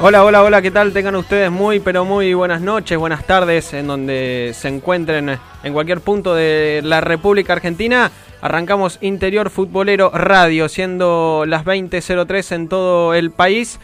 [0.00, 0.92] Hola, hola, hola, ¿qué tal?
[0.92, 6.00] Tengan ustedes muy, pero muy buenas noches, buenas tardes, en donde se encuentren en cualquier
[6.00, 8.12] punto de la República Argentina.
[8.40, 13.80] Arrancamos Interior Futbolero Radio, siendo las 20.03 en todo el país,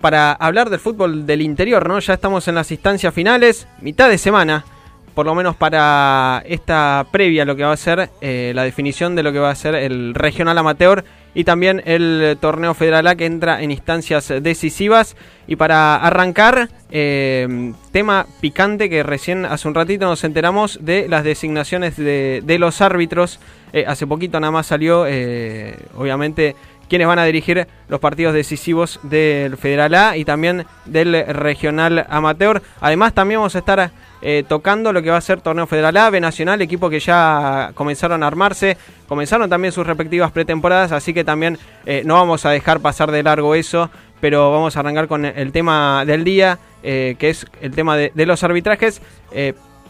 [0.00, 1.98] para hablar del fútbol del interior, ¿no?
[1.98, 4.64] Ya estamos en las instancias finales, mitad de semana,
[5.12, 9.24] por lo menos para esta previa, lo que va a ser eh, la definición de
[9.24, 11.04] lo que va a ser el regional amateur
[11.38, 15.14] y también el torneo federal A que entra en instancias decisivas.
[15.46, 21.22] Y para arrancar, eh, tema picante que recién hace un ratito nos enteramos de las
[21.22, 23.38] designaciones de, de los árbitros.
[23.72, 26.56] Eh, hace poquito nada más salió, eh, obviamente,
[26.88, 32.62] quienes van a dirigir los partidos decisivos del Federal A y también del Regional Amateur.
[32.80, 36.10] Además, también vamos a estar eh, tocando lo que va a ser Torneo Federal A,
[36.10, 41.24] B Nacional, equipo que ya comenzaron a armarse, comenzaron también sus respectivas pretemporadas, así que
[41.24, 43.90] también eh, no vamos a dejar pasar de largo eso,
[44.20, 48.10] pero vamos a arrancar con el tema del día, eh, que es el tema de,
[48.14, 49.00] de los arbitrajes.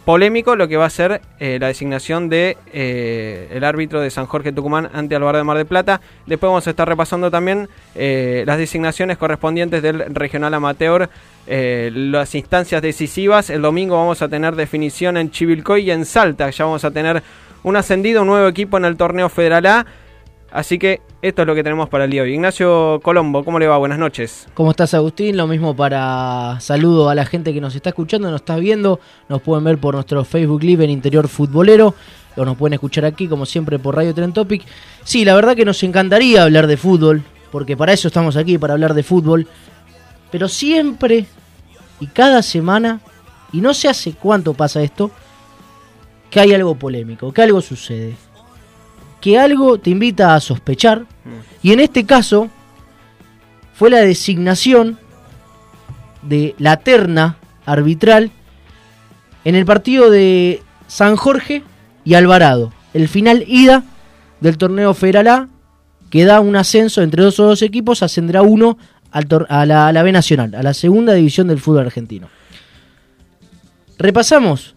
[0.09, 4.25] Polémico lo que va a ser eh, la designación de eh, el árbitro de San
[4.25, 6.01] Jorge Tucumán ante Alvarado de Mar de Plata.
[6.25, 11.11] Después vamos a estar repasando también eh, las designaciones correspondientes del regional amateur,
[11.47, 13.51] eh, las instancias decisivas.
[13.51, 16.49] El domingo vamos a tener definición en Chivilcoy y en Salta.
[16.49, 17.23] Ya vamos a tener
[17.63, 19.87] un ascendido, un nuevo equipo en el torneo Federal A.
[20.51, 22.35] Así que esto es lo que tenemos para el día de hoy.
[22.35, 23.77] Ignacio Colombo, ¿cómo le va?
[23.77, 24.49] Buenas noches.
[24.55, 25.37] ¿Cómo estás, Agustín?
[25.37, 28.99] Lo mismo para saludo a la gente que nos está escuchando, nos está viendo.
[29.29, 31.95] Nos pueden ver por nuestro Facebook Live en Interior Futbolero.
[32.37, 34.65] O nos pueden escuchar aquí, como siempre, por Radio Tren Topic.
[35.05, 38.75] Sí, la verdad que nos encantaría hablar de fútbol, porque para eso estamos aquí, para
[38.75, 39.47] hablar de fútbol.
[40.31, 41.27] Pero siempre
[42.01, 43.01] y cada semana,
[43.53, 45.11] y no sé hace cuánto pasa esto,
[46.31, 48.15] que hay algo polémico, que algo sucede.
[49.21, 51.05] Que algo te invita a sospechar.
[51.63, 52.49] Y en este caso,
[53.75, 54.99] fue la designación
[56.23, 58.31] de la terna arbitral
[59.45, 61.63] en el partido de San Jorge
[62.05, 62.73] y Alvarado.
[62.95, 63.85] El final ida
[64.41, 65.49] del torneo Federal A,
[66.11, 68.79] que da un ascenso entre dos o dos equipos, ascenderá uno
[69.11, 72.29] al a, la, a la B Nacional, a la segunda división del fútbol argentino.
[73.99, 74.75] Repasamos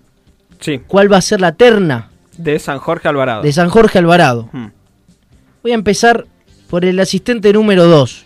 [0.59, 2.10] Sí, cuál va a ser la terna
[2.43, 3.41] de San Jorge Alvarado.
[3.43, 4.49] de San Jorge Alvarado.
[4.51, 4.67] Hmm.
[5.63, 6.25] Voy a empezar
[6.69, 8.25] por el asistente número 2.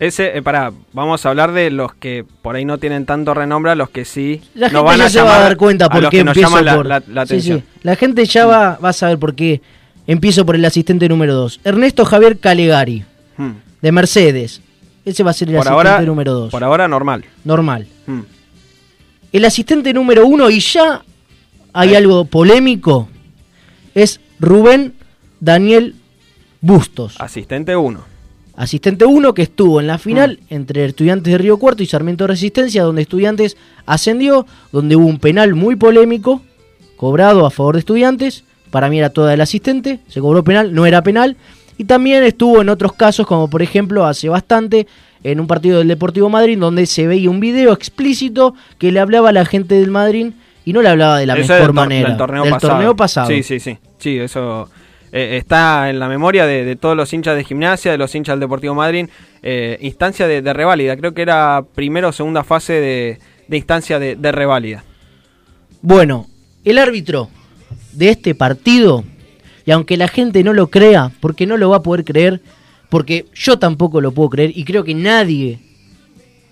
[0.00, 3.72] Ese, eh, pará, vamos a hablar de los que por ahí no tienen tanto renombre,
[3.72, 5.88] a los que sí La nos gente van ya a se va a dar cuenta
[5.88, 6.86] por qué empiezo la, por...
[6.86, 7.58] la- atención.
[7.60, 7.64] sí.
[7.82, 9.60] La gente ya va, va a saber por qué
[10.06, 11.60] empiezo por el asistente número 2.
[11.64, 13.04] Ernesto Javier Calegari,
[13.36, 13.52] Hmm.
[13.82, 14.60] de Mercedes.
[15.04, 16.50] Ese va a ser el Por asistente ahora, número 2.
[16.50, 17.24] por ahora normal.
[17.44, 17.86] Normal.
[18.06, 18.20] Hmm.
[19.32, 21.02] El asistente número 1, y ya
[21.72, 23.08] hay algo polémico,
[24.02, 24.94] es Rubén
[25.40, 25.94] Daniel
[26.60, 27.16] Bustos.
[27.20, 28.00] Asistente 1.
[28.56, 30.54] Asistente 1 que estuvo en la final Mm.
[30.54, 33.56] entre Estudiantes de Río Cuarto y Sarmiento Resistencia, donde Estudiantes
[33.86, 36.42] ascendió, donde hubo un penal muy polémico
[36.96, 38.44] cobrado a favor de Estudiantes.
[38.70, 41.36] Para mí era toda el asistente, se cobró penal, no era penal.
[41.78, 44.88] Y también estuvo en otros casos, como por ejemplo hace bastante,
[45.22, 49.28] en un partido del Deportivo Madrid, donde se veía un video explícito que le hablaba
[49.28, 50.32] a la gente del Madrid
[50.68, 52.08] y no le hablaba de la mejor del manera.
[52.10, 52.72] Del torneo del pasado.
[52.74, 53.28] torneo pasado.
[53.28, 53.78] Sí, sí, sí.
[53.96, 54.68] Sí, eso
[55.12, 58.34] eh, está en la memoria de, de todos los hinchas de gimnasia, de los hinchas
[58.34, 59.08] del Deportivo Madrid.
[59.42, 60.94] Eh, instancia de, de reválida.
[60.98, 64.84] Creo que era primera o segunda fase de, de instancia de, de reválida.
[65.80, 66.26] Bueno,
[66.64, 67.30] el árbitro
[67.92, 69.04] de este partido,
[69.64, 72.42] y aunque la gente no lo crea, porque no lo va a poder creer,
[72.90, 75.60] porque yo tampoco lo puedo creer, y creo que nadie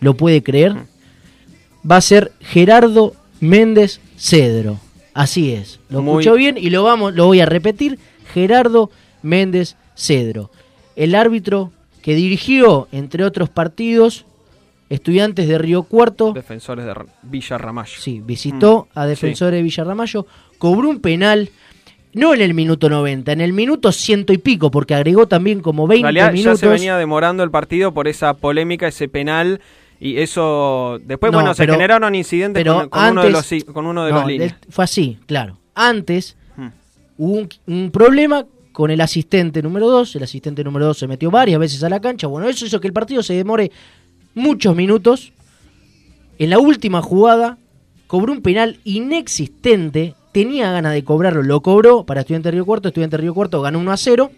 [0.01, 0.75] lo puede creer,
[1.89, 4.79] va a ser Gerardo Méndez Cedro.
[5.15, 7.99] Así es, lo Muy- escuchó bien y lo vamos, lo voy a repetir,
[8.35, 8.91] Gerardo
[9.23, 10.51] Méndez Cedro,
[10.95, 11.73] el árbitro
[12.03, 14.27] que dirigió, entre otros partidos,
[14.89, 17.97] Estudiantes de Río Cuarto, Defensores de R- Villa Ramallo.
[17.99, 20.27] Sí, visitó Mm, a Defensores de Villarramayo,
[20.59, 21.51] cobró un penal,
[22.13, 25.85] no en el minuto 90, en el minuto ciento y pico, porque agregó también como
[25.85, 26.61] En 20 realidad minutos.
[26.61, 29.61] ya se venía demorando el partido por esa polémica, ese penal.
[30.01, 30.99] Y eso.
[31.05, 34.05] Después, No, bueno, se generaron incidentes pero con, con uno de los, antes- con uno
[34.05, 34.55] de No, los líneas.
[34.69, 35.59] fue así, claro.
[35.75, 36.69] Antes Hmm.
[37.19, 41.31] hubo un, un problema con el asistente número 2, el asistente número 2 se metió
[41.31, 43.71] varias veces a la cancha, bueno, eso hizo que el partido se demore
[44.35, 45.33] muchos minutos.
[46.39, 47.57] En la última jugada
[48.07, 53.17] cobró un penal inexistente, tenía ganas de cobrarlo, lo cobró para Estudiante Río Cuarto, Estudiante
[53.17, 54.31] Río Cuarto ganó 1 a 0.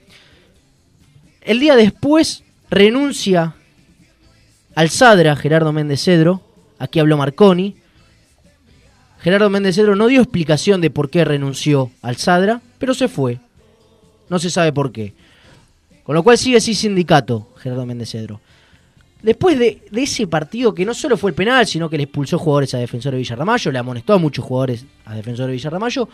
[1.40, 3.54] El día después renuncia
[4.78, 6.40] al Sadra Gerardo Méndez Cedro,
[6.78, 7.74] aquí habló Marconi,
[9.18, 13.40] Gerardo Méndez Cedro no dio explicación de por qué renunció al Sadra, pero se fue.
[14.28, 15.14] No se sabe por qué.
[16.04, 18.40] Con lo cual sigue sin sindicato Gerardo Méndez Cedro.
[19.20, 22.38] Después de, de ese partido que no solo fue el penal, sino que le expulsó
[22.38, 26.08] jugadores a Defensor de Villarramayo, le amonestó a muchos jugadores a Defensor de Villarramayo,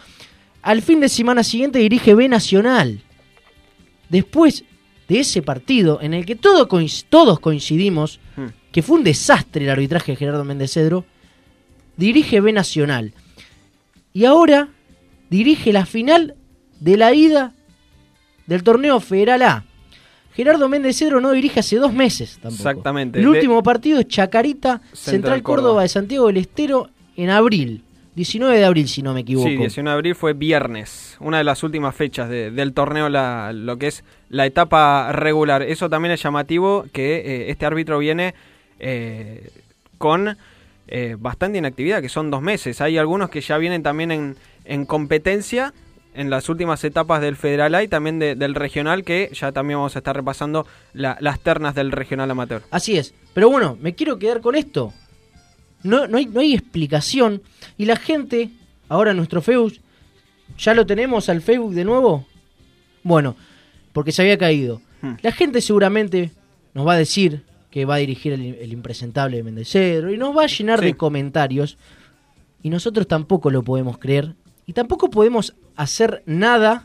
[0.62, 3.02] al fin de semana siguiente dirige B Nacional.
[4.08, 4.64] Después
[5.08, 8.46] de ese partido en el que todo coinc- todos coincidimos Hmm.
[8.72, 11.04] que fue un desastre el arbitraje de Gerardo Méndez Cedro,
[11.96, 13.12] dirige B Nacional.
[14.12, 14.68] Y ahora
[15.30, 16.34] dirige la final
[16.80, 17.52] de la ida
[18.46, 19.64] del torneo Federal A.
[20.34, 22.54] Gerardo Méndez Cedro no dirige hace dos meses tampoco.
[22.70, 23.18] Exactamente.
[23.20, 25.62] El De- último partido es Chacarita, Central, Central Córdoba.
[25.68, 27.82] Córdoba de Santiago del Estero en abril.
[28.14, 29.48] 19 de abril, si no me equivoco.
[29.48, 33.52] Sí, 19 de abril fue viernes, una de las últimas fechas de- del torneo, la-
[33.52, 35.62] lo que es la etapa regular.
[35.62, 38.34] Eso también es llamativo que eh, este árbitro viene
[38.78, 39.50] eh,
[39.98, 40.36] con
[40.86, 42.80] eh, bastante inactividad, que son dos meses.
[42.80, 45.72] Hay algunos que ya vienen también en, en competencia
[46.14, 49.78] en las últimas etapas del Federal A y también de- del regional, que ya también
[49.78, 52.62] vamos a estar repasando la- las ternas del regional amateur.
[52.70, 53.14] Así es.
[53.32, 54.92] Pero bueno, me quiero quedar con esto.
[55.84, 57.42] No, no, hay, no hay explicación.
[57.78, 58.50] Y la gente,
[58.88, 59.74] ahora en nuestro Facebook,
[60.58, 62.26] ¿ya lo tenemos al Facebook de nuevo?
[63.04, 63.36] Bueno,
[63.92, 64.80] porque se había caído.
[65.02, 65.12] Hmm.
[65.22, 66.32] La gente seguramente
[66.74, 70.36] nos va a decir que va a dirigir el, el impresentable de Mendecedro y nos
[70.36, 70.86] va a llenar Sí.
[70.86, 71.76] de comentarios.
[72.62, 74.34] Y nosotros tampoco lo podemos creer.
[74.66, 76.84] Y tampoco podemos hacer nada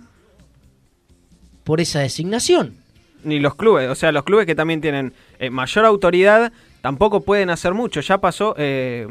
[1.63, 2.75] por esa designación.
[3.23, 7.49] ni los clubes, o sea, los clubes que también tienen eh, mayor autoridad tampoco pueden
[7.49, 8.01] hacer mucho.
[8.01, 9.07] Ya pasó eh,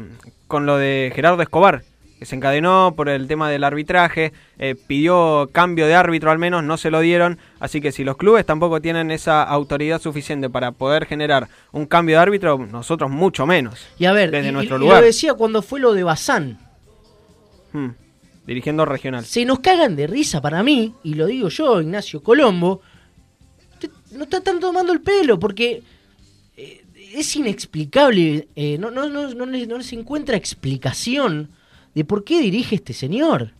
[0.47, 1.83] con lo de Gerardo Escobar,
[2.17, 6.63] que se encadenó por el tema del arbitraje, eh, pidió cambio de árbitro al menos,
[6.63, 7.37] no se lo dieron.
[7.59, 12.17] Así que si los clubes tampoco tienen esa autoridad suficiente para poder generar un cambio
[12.17, 13.87] de árbitro, nosotros mucho menos.
[13.97, 14.99] Y a ver, Desde y- nuestro y- y lugar.
[14.99, 16.59] lo decía cuando fue lo de Bazán.
[17.71, 17.89] Hmm,
[18.45, 19.23] Dirigiendo regional.
[19.25, 22.81] Se nos cagan de risa para mí, y lo digo yo, Ignacio Colombo.
[24.11, 25.83] no está tan tomando el pelo, porque
[26.57, 26.83] eh,
[27.13, 28.47] es inexplicable.
[28.55, 31.49] eh, no, no, no, no, no se encuentra explicación
[31.95, 33.51] de por qué dirige este señor.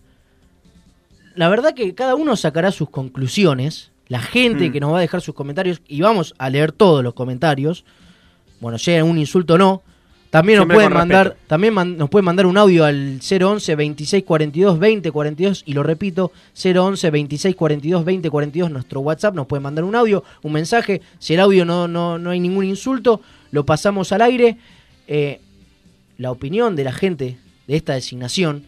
[1.35, 3.91] La verdad que cada uno sacará sus conclusiones.
[4.07, 4.71] La gente Mm.
[4.71, 7.85] que nos va a dejar sus comentarios, y vamos a leer todos los comentarios.
[8.59, 9.83] Bueno, sea un insulto o no.
[10.31, 11.45] También nos pueden mandar, respeto.
[11.47, 15.81] también man- nos pueden mandar un audio al 011 26 42 20 42 y lo
[15.81, 21.01] repito, 011 26 42 20 42 nuestro WhatsApp, nos pueden mandar un audio, un mensaje,
[21.17, 24.57] si el audio no no no hay ningún insulto, lo pasamos al aire.
[25.07, 25.39] Eh,
[26.17, 27.37] la opinión de la gente
[27.67, 28.63] de esta designación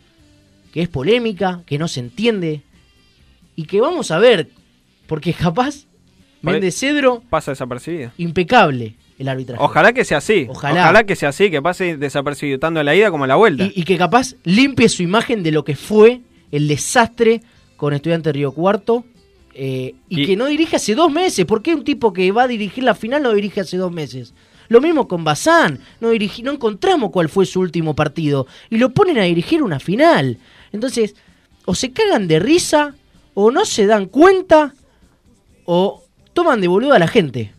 [0.73, 2.61] que es polémica, que no se entiende
[3.55, 4.47] y que vamos a ver
[5.07, 5.85] porque capaz
[6.41, 8.11] Méndez Cedro Pasa desapercibido.
[8.17, 9.61] impecable el arbitraje.
[9.61, 10.47] Ojalá que sea así.
[10.49, 10.81] Ojalá.
[10.81, 11.03] Ojalá.
[11.03, 13.65] que sea así, que pase desapercibido tanto en la ida como en la vuelta.
[13.65, 16.21] y, y que capaz limpie su imagen de lo que fue
[16.51, 17.41] el desastre
[17.77, 19.05] con Estudiante Río Cuarto.
[19.53, 21.45] eh, y, Y- que no dirige hace dos meses.
[21.45, 24.33] ¿Por qué un tipo que va a dirigir la final no dirige hace dos meses?
[24.71, 25.79] Lo mismo con Bazán.
[25.99, 28.47] No, dirigi- no encontramos cuál fue su último partido.
[28.69, 30.37] Y lo ponen a dirigir una final.
[30.71, 31.13] Entonces,
[31.65, 32.95] o se cagan de risa,
[33.33, 34.73] o no se dan cuenta,
[35.65, 37.51] o toman de boludo a la gente.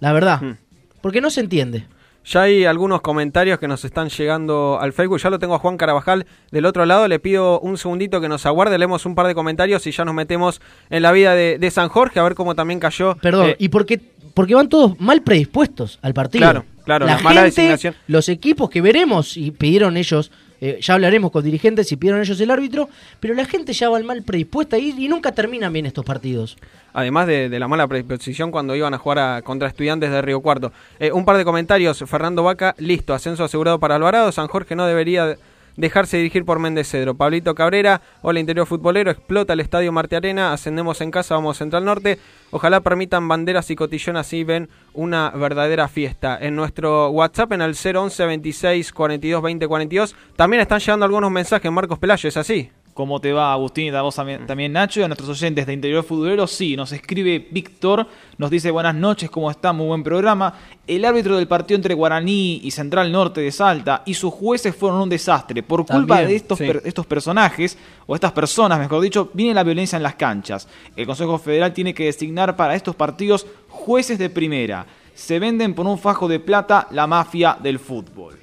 [0.00, 0.42] La verdad.
[0.42, 0.56] Hmm.
[1.00, 1.86] Porque no se entiende.
[2.24, 5.18] Ya hay algunos comentarios que nos están llegando al Facebook.
[5.18, 7.08] Ya lo tengo a Juan Carabajal del otro lado.
[7.08, 8.76] Le pido un segundito que nos aguarde.
[8.76, 10.60] Leemos un par de comentarios y ya nos metemos
[10.90, 13.16] en la vida de, de San Jorge a ver cómo también cayó.
[13.22, 14.02] Perdón, eh, y porque,
[14.38, 16.42] porque van todos mal predispuestos al partido.
[16.42, 17.94] Claro, claro, la la mala gente, designación.
[18.06, 20.30] los equipos que veremos, y pidieron ellos
[20.60, 22.88] Eh, ya hablaremos con dirigentes si pidieron ellos el árbitro,
[23.20, 26.56] pero la gente ya va mal predispuesta y, y nunca terminan bien estos partidos.
[26.92, 30.40] Además de, de la mala predisposición cuando iban a jugar a- contra estudiantes de Río
[30.40, 30.72] Cuarto.
[30.98, 32.02] Eh, un par de comentarios.
[32.06, 34.32] Fernando Vaca, listo, ascenso asegurado para Alvarado.
[34.32, 35.36] San Jorge no debería
[35.78, 37.14] dejarse dirigir por Méndez Cedro.
[37.14, 41.84] Pablito Cabrera, hola interior futbolero, explota el estadio Marte Arena, ascendemos en casa, vamos Central
[41.84, 42.18] Norte.
[42.50, 46.36] Ojalá permitan banderas y cotillón así ven una verdadera fiesta.
[46.40, 51.70] En nuestro WhatsApp en el 011 26 42 20 42 también están llegando algunos mensajes,
[51.70, 52.70] Marcos Pelayo, ¿es así?
[52.98, 53.84] ¿Cómo te va, Agustín?
[53.84, 54.98] Y a vos también, también, Nacho.
[54.98, 58.04] Y a nuestros oyentes de Interior Futbolero, sí, nos escribe Víctor,
[58.38, 59.72] nos dice buenas noches, ¿cómo está?
[59.72, 60.52] Muy buen programa.
[60.84, 65.00] El árbitro del partido entre Guaraní y Central Norte de Salta y sus jueces fueron
[65.00, 65.62] un desastre.
[65.62, 66.66] Por culpa También, de estos, sí.
[66.66, 70.66] per- estos personajes, o estas personas, mejor dicho, viene la violencia en las canchas.
[70.96, 74.84] El Consejo Federal tiene que designar para estos partidos jueces de primera.
[75.14, 78.34] Se venden por un fajo de plata la mafia del fútbol.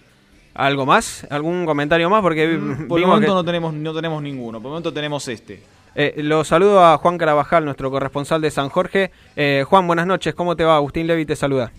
[0.56, 1.28] ¿Algo más?
[1.30, 2.22] ¿Algún comentario más?
[2.22, 5.28] Porque Mm, Por el momento que- no, tenemos, no tenemos ninguno, por el momento tenemos
[5.28, 5.62] este.
[5.96, 9.12] Eh, lo saludo a Juan Carabajal, nuestro corresponsal de San Jorge.
[9.36, 10.76] Eh, Juan, buenas noches, ¿cómo te va?
[10.78, 11.72] Agustín Levi te saluda.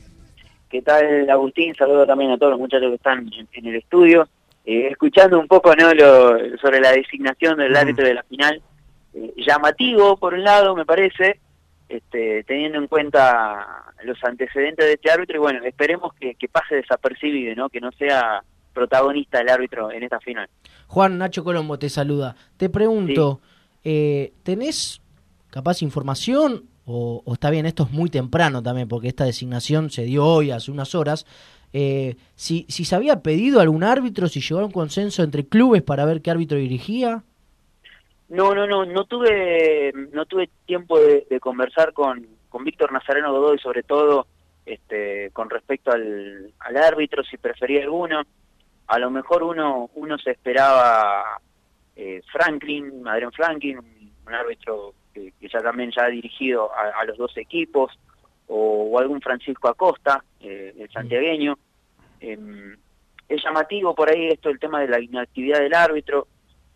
[0.71, 1.75] ¿Qué tal, Agustín?
[1.75, 4.29] Saludo también a todos los muchachos que están en, en el estudio.
[4.65, 5.95] Eh, escuchando un poco ¿no?
[5.95, 7.81] lo, sobre la designación del Ujú.
[7.81, 8.61] árbitro de la final.
[9.15, 11.39] Eh, llamativo, por un lado, me parece,
[11.89, 15.37] este, teniendo en cuenta los antecedentes de este árbitro.
[15.37, 17.69] Y bueno, esperemos que, que pase desapercibido, ¿no?
[17.71, 18.43] que no sea
[18.77, 20.49] protagonista el árbitro en esta final.
[20.87, 22.37] Juan Nacho Colombo te saluda.
[22.57, 23.41] Te pregunto,
[23.83, 25.01] eh, ¿tenés
[25.51, 30.05] capaz información o, o está bien, esto es muy temprano también porque esta designación se
[30.05, 31.27] dio hoy, hace unas horas,
[31.73, 35.83] eh, si, si se había pedido algún árbitro, si llegó a un consenso entre clubes
[35.83, 37.25] para ver qué árbitro dirigía?
[38.29, 43.33] No, no, no, no tuve, no tuve tiempo de, de conversar con, con Víctor Nazareno
[43.33, 44.27] Godoy, sobre todo
[44.65, 48.23] este, con respecto al, al árbitro, si prefería alguno.
[48.89, 51.41] A lo mejor uno, uno se esperaba
[51.97, 57.37] eh, Franklin, Adrián Franklin, un, árbitro que, ya también ya ha dirigido a, los dos
[57.37, 57.99] equipos,
[58.49, 61.59] o, algún Francisco Acosta, eh, el santiagueño.
[62.21, 62.77] Em,
[63.29, 66.29] es llamativo por ahí esto el tema de la inactividad del árbitro.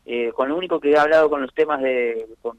[0.05, 2.59] Eh, con lo único que he hablado con los temas de con,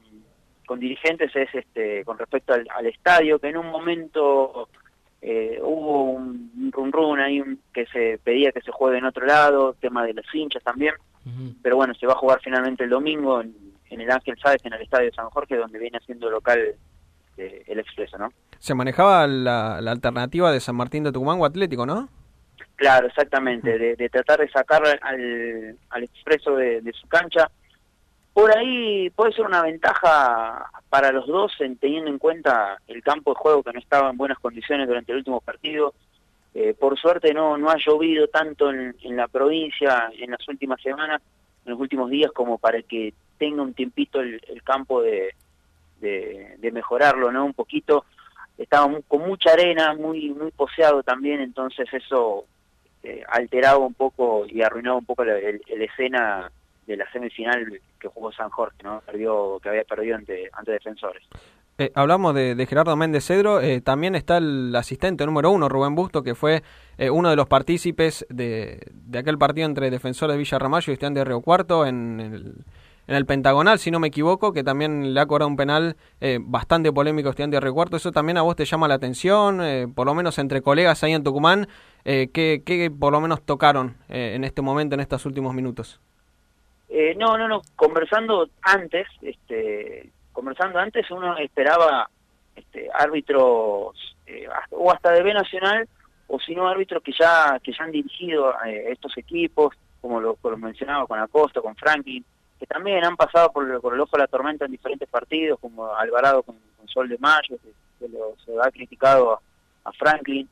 [0.80, 4.70] dirigentes es este con respecto al estadio que en un momento
[5.22, 9.04] eh, hubo un, un run run ahí un- que se pedía que se juegue en
[9.04, 10.94] otro lado tema de los hinchas también
[11.62, 13.54] pero bueno se va a jugar finalmente el domingo en,
[13.90, 16.74] en el Ángel Sáez en el estadio de San Jorge donde viene haciendo local
[17.38, 21.44] eh, el Expreso no Se manejaba la, la alternativa de San Martín de Tucumán o
[21.44, 22.08] Atlético, ¿no?
[22.76, 27.48] Claro, exactamente, de, de tratar de sacar al, al expreso de, de su cancha.
[28.32, 33.32] Por ahí puede ser una ventaja para los dos, en, teniendo en cuenta el campo
[33.32, 35.94] de juego que no estaba en buenas condiciones durante el último partido.
[36.54, 41.20] Eh, por suerte no, no ha llovido tanto en, la provincia en las últimas semanas,
[41.64, 45.34] en los últimos días, como para que tenga un tiempito el, el campo de,
[46.00, 47.44] de, mejorarlo, ¿no?
[47.44, 48.04] Un poquito.
[48.56, 52.44] Estaba mu- con mucha arena, muy, muy poseado también, entonces eso
[53.02, 56.50] eh, alteraba un poco y arruinaba un poco la el escena
[56.86, 59.00] de la semifinal que jugó San Jorge, ¿no?
[59.06, 61.22] Perdió, que había perdido ante, ante defensores.
[61.78, 66.22] Eh, hablamos de, Gerardo Méndez Cedro, eh, también está el asistente número uno, Rubén Busto,
[66.22, 66.62] que fue
[66.98, 70.94] eh, uno de los partícipes de, de aquel partido entre defensores de Villa Ramallo y
[70.94, 72.54] Esteban de Río Cuarto en el,
[73.06, 75.96] en el Pentagonal, si no me equivoco, que también le ha cobrado un penal
[76.42, 77.96] bastante polémico a Esteban de Río Cuarto.
[77.96, 79.92] ¿Eso también a vos te llama la atención?
[79.94, 81.66] Por lo menos entre colegas ahí en Tucumán,
[82.04, 86.00] ¿qué, qué por lo menos tocaron en este momento, en estos últimos minutos?
[86.94, 92.10] Eh, no, no, no, conversando antes, este, conversando antes uno esperaba
[92.54, 93.96] este, árbitros
[94.26, 95.88] eh, o hasta de B Nacional
[96.28, 100.36] o si no árbitros que ya que ya han dirigido eh, estos equipos, como lo,
[100.58, 102.22] mencionaba con Acosta, con Franklin,
[102.58, 105.94] que también han pasado por, por el ojo de la tormenta en diferentes partidos, como
[105.94, 106.56] Alvarado con,
[106.88, 107.56] Sol de Mayo,
[107.98, 109.40] que, lo- se ha criticado a,
[109.88, 110.46] a Franklin.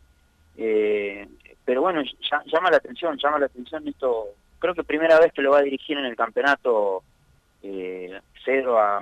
[0.56, 1.28] Eh,
[1.66, 4.28] pero bueno, ya- llama la atención, llama la atención esto.
[4.60, 7.02] Creo que primera vez que lo va a dirigir en el campeonato
[7.62, 9.00] eh, Cedro a,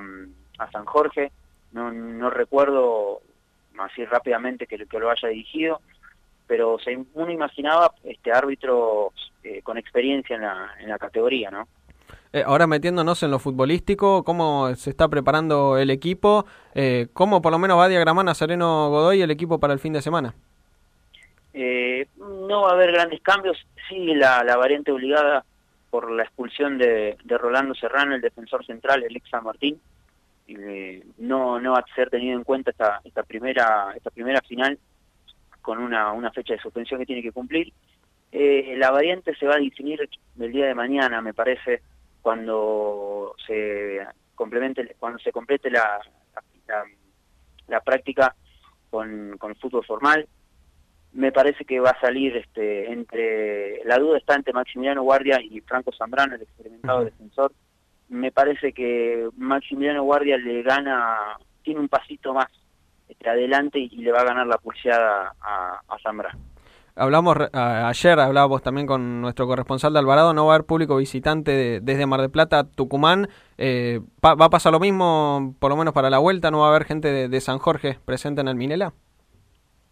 [0.58, 1.30] a San Jorge.
[1.72, 3.20] No, no recuerdo
[3.78, 5.80] así rápidamente que, lo haya dirigido,
[6.46, 9.12] pero se, uno imaginaba este árbitros
[9.44, 11.68] eh, con experiencia en la, en la categoría, ¿no?
[12.32, 16.44] Eh, ahora metiéndonos en lo futbolístico, ¿cómo se está preparando el equipo?
[16.74, 19.94] Eh, ¿Cómo por lo menos va a diagramar Nazareno Godoy el equipo para el fin
[19.94, 20.34] de semana?
[21.60, 23.56] Eh, no va a haber grandes cambios,
[23.88, 25.44] sí la, la variante obligada
[25.90, 29.80] por la expulsión de, de Rolando Serrano, el defensor central, el ex San Martín,
[30.46, 34.78] eh, no, no va a ser tenido en cuenta esta, esta primera esta primera final
[35.60, 37.72] con una, una fecha de suspensión que tiene que cumplir.
[38.30, 41.82] Eh, la variante se va a definir el día de mañana, me parece,
[42.22, 45.98] cuando se complemente, cuando se complete la,
[46.68, 46.84] la,
[47.66, 48.32] la práctica
[48.90, 50.28] con, con fútbol formal.
[51.12, 55.60] Me parece que va a salir este entre la duda está entre Maximiliano Guardia y
[55.62, 57.52] Franco Zambrano, el experimentado defensor.
[58.08, 62.46] Me parece que Maximiliano Guardia le gana, tiene un pasito más
[63.08, 66.38] este, adelante y, le va a ganar la pulseada a, a Zambrano.
[66.98, 71.78] Hablamos ayer, hablábamos también con nuestro corresponsal de Alvarado, no va a haber público visitante
[71.80, 73.28] desde Mar del Plata a Tucumán.
[73.56, 76.50] Eh, ¿Va a pasar lo mismo, por lo menos para la vuelta?
[76.50, 78.94] ¿No va a haber gente de, San Jorge presente en el Minela?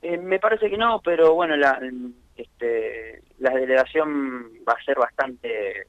[0.06, 1.80] Eh, me parece que no, pero bueno, la,
[2.36, 5.88] este, la delegación va a ser bastante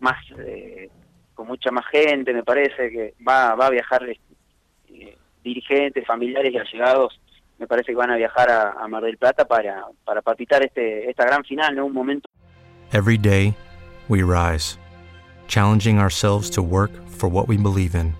[0.00, 0.90] más, eh,
[1.34, 4.04] con mucha más gente, me parece que va, va a viajar
[5.44, 7.20] dirigentes, familiares y allegados
[7.62, 10.20] me parece que van a viajar a, Mar del Plata para, para
[10.64, 11.86] este, esta gran final, ¿no?
[11.86, 12.28] Un momento.
[12.92, 13.54] Every day,
[14.08, 14.78] we rise,
[15.46, 18.14] challenging ourselves to work for what we believe in.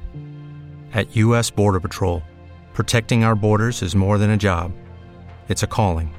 [0.95, 1.51] At U.S.
[1.51, 2.23] Border Patrol,
[2.73, 4.71] protecting our borders is more than a job,
[5.49, 6.15] it's a calling.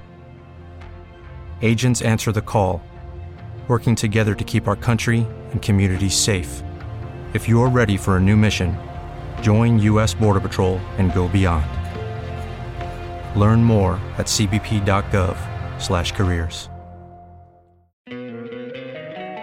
[1.61, 2.81] Agents answer the call,
[3.67, 6.63] working together to keep our country and communities safe.
[7.33, 8.75] If you're ready for a new mission,
[9.41, 10.13] join U.S.
[10.13, 11.65] Border Patrol and go beyond.
[13.39, 16.69] Learn more at cbp.gov/careers.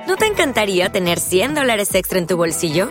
[0.07, 2.91] ¿No te encantaría tener 100 dólares extra en tu bolsillo?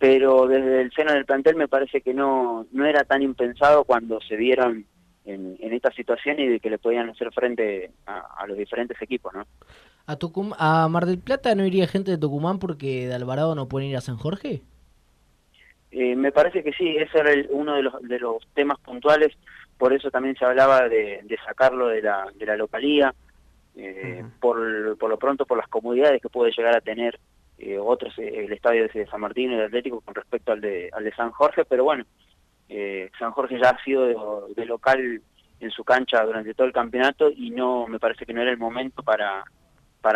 [0.00, 4.18] pero desde el seno del plantel me parece que no, no era tan impensado cuando
[4.22, 4.86] se vieron
[5.26, 9.44] en, esta situación y de que le podían hacer frente a, los diferentes equipos, ¿no?
[10.06, 13.68] ¿A, Tucum ¿A Mar del Plata no iría gente de Tucumán porque de Alvarado no
[13.68, 14.62] pueden ir a San Jorge?
[15.90, 19.36] Eh, me parece que sí, ese era uno de los, de los temas puntuales,
[19.76, 23.14] por eso también se hablaba de, sacarlo de la, de la localía,
[23.76, 27.20] eh, por, por lo pronto por las comodidades que puede llegar a tener
[27.60, 31.04] eh, otros, el estadio de San Martín y el Atlético con respecto al de, al
[31.04, 32.04] de San Jorge, pero bueno,
[33.18, 35.20] San Jorge ya ha sido de, local
[35.58, 38.58] en su cancha durante todo el campeonato y no me parece que no era el
[38.58, 39.44] momento para,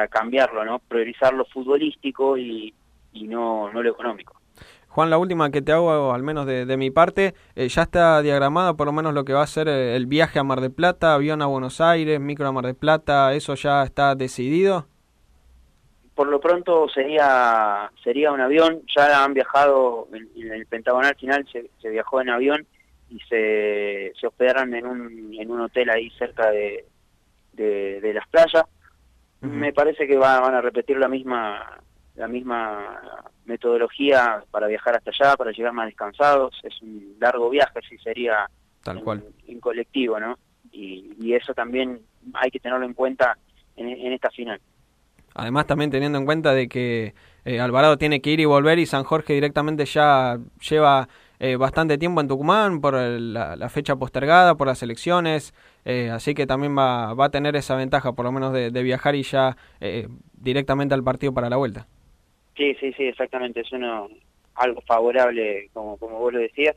[0.08, 0.78] cambiarlo, ¿no?
[0.78, 2.72] Priorizar lo futbolístico y,
[3.12, 4.40] y no, no lo económico.
[4.94, 8.74] Juan, la última que te hago, al menos de, mi parte, eh, ya está diagramada
[8.74, 11.14] por lo menos lo que va a ser eh, el viaje a Mar del Plata,
[11.14, 14.86] avión a Buenos Aires, micro a Mar del Plata, ¿eso ya está decidido?
[16.14, 21.88] Por lo pronto sería sería un avión, ya han viajado, en, el pentagonal final se,
[21.88, 22.66] viajó en avión
[23.10, 26.84] y se, se hospedaron en un, en un hotel ahí cerca de,
[27.52, 28.64] de, las playas.
[29.40, 31.78] Me parece que van a repetir la misma
[32.14, 33.00] la misma
[33.44, 36.58] metodología para viajar hasta allá, para llegar más descansados.
[36.62, 38.48] Es un largo viaje, si sería
[38.84, 39.24] Tal cual.
[39.48, 40.38] En, colectivo, ¿no?
[40.70, 42.00] Y, eso también
[42.34, 43.36] hay que tenerlo en cuenta
[43.76, 44.60] en, esta final.
[45.34, 48.86] Además, también teniendo en cuenta de que eh, Alvarado tiene que ir y volver y
[48.86, 51.08] San Jorge directamente ya lleva
[51.40, 55.52] eh, bastante tiempo en Tucumán por la, fecha postergada, por las elecciones,
[55.84, 59.14] eh, así que también va, va, a tener esa ventaja, por lo menos de, viajar
[59.16, 59.56] y ya
[60.34, 61.86] directamente al partido para la vuelta.
[62.56, 64.08] Sí, sí, sí, exactamente, es uno,
[64.54, 66.76] algo favorable, como, como vos lo decías.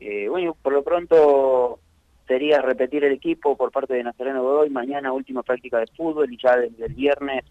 [0.00, 1.78] Eh, bueno, por lo pronto
[2.26, 6.38] sería repetir el equipo por parte de Nazareno Godoy, mañana última práctica de fútbol y
[6.42, 7.44] ya desde el viernes,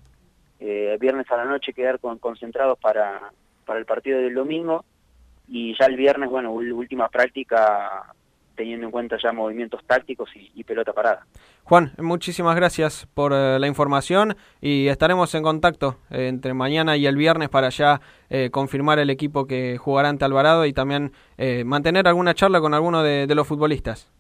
[0.62, 3.32] eh, viernes a la noche quedar con, concentrados para,
[3.66, 4.86] para el partido del domingo
[5.48, 8.14] y ya el viernes, bueno, última práctica
[8.56, 11.26] teniendo en cuenta ya movimientos tácticos y, pelota parada.
[11.64, 17.08] Juan, muchísimas gracias por eh, la información y estaremos en contacto eh, entre mañana y
[17.08, 21.12] el viernes para ya eh, confirmar el equipo que jugará ante Alvarado y también
[21.66, 24.12] mantener alguna charla con alguno de, los futbolistas.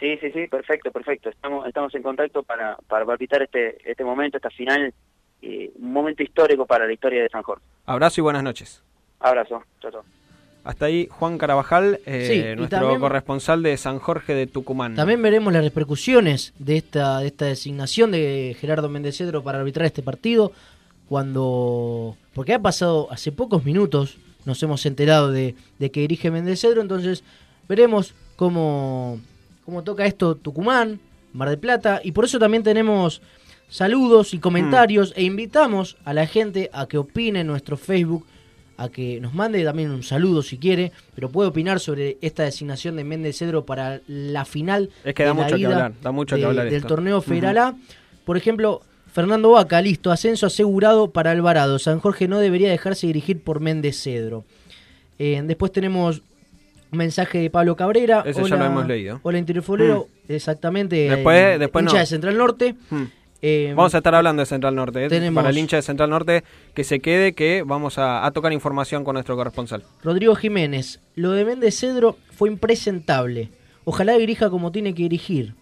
[0.00, 1.28] Sí, sí, sí, perfecto, perfecto.
[1.28, 4.94] Estamos, estamos en contacto para, para palpitar este, este momento, esta final,
[5.42, 7.64] un momento histórico para la historia de San Jorge.
[7.86, 8.82] Abrazo y buenas noches.
[9.20, 10.04] Abrazo, chao, chao.
[10.64, 14.94] Hasta ahí Juan Carabajal, eh, nuestro corresponsal de San Jorge de Tucumán.
[14.94, 19.86] También veremos las repercusiones de esta, de esta designación de Gerardo Méndez Cedro para arbitrar
[19.86, 20.52] este partido.
[21.08, 22.16] Cuando.
[22.32, 27.24] Porque ha pasado hace pocos minutos, nos hemos enterado de, que dirige Méndez Cedro, entonces
[27.68, 29.20] veremos cómo,
[29.64, 31.00] cómo toca esto Tucumán,
[31.32, 33.20] Mar del Plata, y por eso también tenemos
[33.72, 38.26] saludos y comentarios e invitamos a la gente a que opine en nuestro Facebook,
[38.76, 42.96] a que nos mande también un saludo si quiere, pero puede opinar sobre esta designación
[42.96, 46.12] de Méndez Cedro para la final Es que da de la mucho que hablar, da
[46.12, 46.88] mucho que hablar del esto.
[46.88, 47.74] torneo Federal A.
[48.26, 51.78] Por ejemplo, Fernando Vaca, listo, ascenso asegurado para Alvarado.
[51.78, 54.44] San Jorge no debería dejarse dirigir por Méndez Cedro.
[55.18, 56.20] Eh, después tenemos
[56.90, 58.22] un mensaje de Pablo Cabrera.
[58.26, 59.18] Ese ya lo hemos leído.
[59.22, 61.08] Hola, Interior Futbolero, exactamente.
[61.08, 61.92] Después- eh, después no.
[61.94, 62.74] de Central Norte.
[62.90, 63.04] Hmm.
[63.44, 65.04] Eh, Vamos a estar hablando de Central Norte.
[65.04, 65.08] ¿eh?
[65.08, 68.52] tenemos- Para el hincha de Central Norte, que se quede, que vamos a, a tocar
[68.52, 69.82] información con nuestro corresponsal.
[70.04, 73.50] Rodrigo Jiménez, lo de Méndez Cedro fue impresentable.
[73.84, 75.54] Ojalá dirija como tiene que dirigir.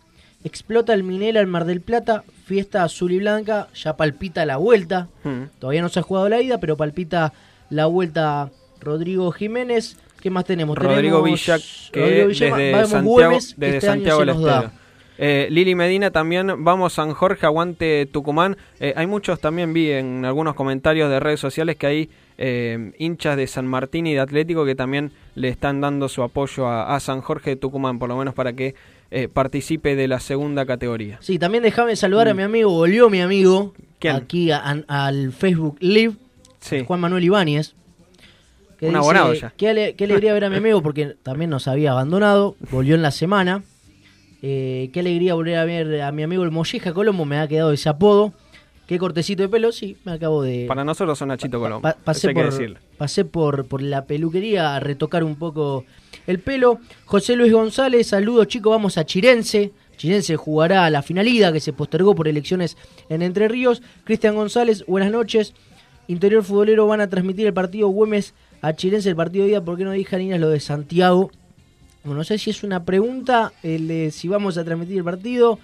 [0.44, 5.08] Explota el Minela al Mar del Plata, fiesta azul y blanca, ya palpita la vuelta.
[5.24, 5.44] Hmm.
[5.58, 7.32] Todavía no se ha jugado la ida, pero palpita
[7.70, 9.96] la vuelta Rodrigo Jiménez.
[10.20, 10.76] ¿Qué más tenemos?
[10.76, 11.58] Rodrigo Tenemos Villa,
[11.92, 14.70] que Rodrigo Villa, desde Santiago, que desde este Santiago del.
[15.22, 18.56] Eh, Lili Medina también, vamos San Jorge, aguante Tucumán.
[18.80, 23.36] Eh, hay muchos también, vi en algunos comentarios de redes sociales que hay eh, hinchas
[23.36, 27.00] de San Martín y de Atlético que también le están dando su apoyo a, a
[27.00, 28.74] San Jorge de Tucumán, por lo menos para que
[29.10, 31.18] eh, participe de la segunda categoría.
[31.20, 33.74] Sí, también déjame saludar a mi amigo, volvió mi amigo.
[33.98, 34.16] ¿Quién?
[34.16, 36.14] aquí a- a- al Facebook Live,
[36.60, 36.82] Sí.
[36.86, 37.74] Juan Manuel Ibáñez.
[38.78, 39.52] que Un dice, abonado ya.
[39.54, 43.02] Qué, ale- qué alegría ver a mi amigo porque también nos había abandonado, volvió en
[43.02, 43.62] la semana.
[44.42, 47.72] Eh, qué alegría volver a ver a mi amigo el Molleja Colombo, me ha quedado
[47.72, 48.32] ese apodo.
[48.86, 50.64] Qué cortecito de pelo, sí, me acabo de...
[50.66, 51.82] Para nosotros son Nachito Colombo.
[51.82, 52.52] Pa- pasé por,
[52.98, 55.84] pasé por, por la peluquería a retocar un poco
[56.26, 56.80] el pelo.
[57.04, 59.70] José Luis González, saludos chicos, vamos a Chirense.
[59.96, 62.76] Chirense jugará a la finalidad que se postergó por elecciones
[63.08, 63.80] en Entre Ríos.
[64.02, 65.54] Cristian González, buenas noches.
[66.08, 69.64] Interior Futbolero van a transmitir el partido Güemes a Chirense, el partido de día.
[69.64, 71.30] ¿Por qué no dejan ir a lo de Santiago?
[72.02, 75.58] Bueno, no sé si es una pregunta el de si vamos a transmitir el partido.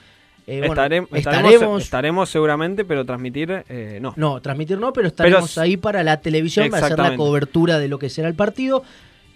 [0.46, 4.14] Eh, bueno, estaremos, estaremos estaremos seguramente, pero transmitir eh, no.
[4.16, 7.88] no, transmitir no, pero estaremos Pero- ahí para la televisión, para hacer la cobertura de
[7.88, 8.84] lo que será el partido.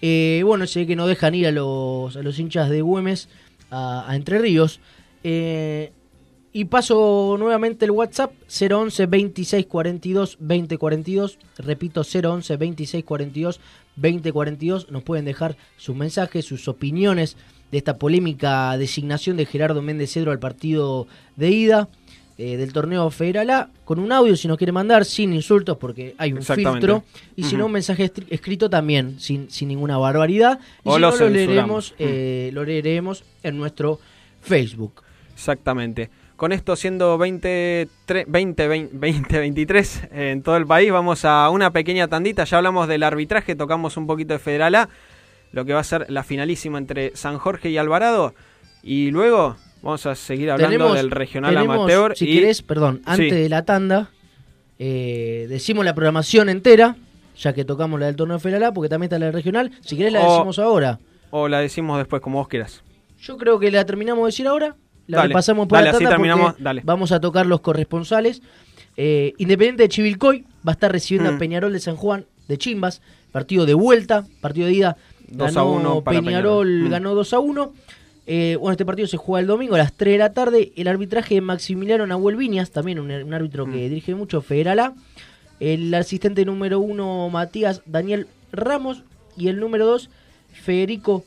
[0.02, 3.28] Eh, bueno, sé que no dejan ir a los, a los hinchas de Güemes
[3.70, 4.80] a, a Entre Ríos.
[6.52, 11.38] Y paso nuevamente el WhatsApp 011 26 42 20 42.
[11.58, 13.60] Repito, 011 26 42
[13.96, 14.90] 20 42.
[14.90, 17.37] Nos pueden dejar sus mensajes, sus opiniones
[17.70, 21.88] de esta polémica designación de Gerardo Méndez Cedro al partido de ida
[22.42, 26.14] eh, del torneo Federal A, con un audio si nos quiere mandar, sin insultos porque
[26.16, 27.05] hay un filtro,
[27.37, 31.11] y si no un mensaje escrito también, sin, sin ninguna barbaridad, y O si lo
[31.11, 34.00] no lo leeremos, eh, lo leeremos en nuestro
[34.40, 35.03] Facebook.
[35.35, 36.09] Exactamente.
[36.40, 41.70] Con esto siendo 20, tre- 20, 20, 2023 en todo el país, vamos a una
[41.70, 42.44] pequeña tandita.
[42.44, 44.88] Ya hablamos del arbitraje, tocamos un poquito de Federal A,
[45.53, 48.33] lo que va a ser la finalísima entre San Jorge y Alvarado.
[48.83, 52.16] Y luego vamos a seguir hablando Tenemos- del regional tenemos, amateur.
[52.16, 53.37] Si y querés, perdón, antes Sí.
[53.38, 54.09] de la tanda,
[54.79, 56.96] eh, decimos la programación entera,
[57.37, 59.72] ya que tocamos la del torneo Federal A, porque también está la del regional.
[59.83, 61.00] Si querés, la O- decimos ahora.
[61.33, 62.83] O la decimos después, como vos quieras.
[63.20, 64.74] Yo creo que la terminamos de decir ahora.
[65.06, 66.82] La Dale, repasamos por dale, la así tanda terminamos, dale.
[66.84, 68.42] vamos a tocar los corresponsales.
[68.96, 71.34] Eh, Independiente de Chivilcoy va a estar recibiendo Mm.
[71.34, 73.00] a Peñarol de San Juan de Chimbas.
[73.32, 74.96] Partido de vuelta, partido de ida.
[75.28, 76.88] 2 a ganó 1 para Peñarol, Peñarol.
[76.88, 76.90] Mm.
[76.90, 77.72] ganó 2 a 1.
[78.26, 80.72] Eh, bueno, este partido se juega el domingo a las 3 de la tarde.
[80.76, 83.72] El arbitraje de Maximiliano Nahuel Viñas, también un, un árbitro Mm.
[83.72, 84.94] que dirige mucho, Federal A.
[85.60, 89.02] El asistente número 1, Matías Daniel Ramos.
[89.36, 90.10] Y el número 2,
[90.52, 91.24] Federico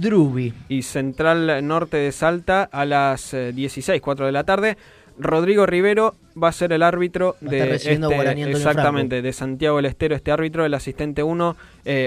[0.00, 0.52] Drubi.
[0.68, 4.76] y Central Norte de Salta a las eh, 16, 4 de la tarde.
[5.20, 7.94] Rodrigo Rivero va a ser el árbitro de este-
[8.50, 11.56] exactamente de Santiago del Estero este árbitro el asistente 1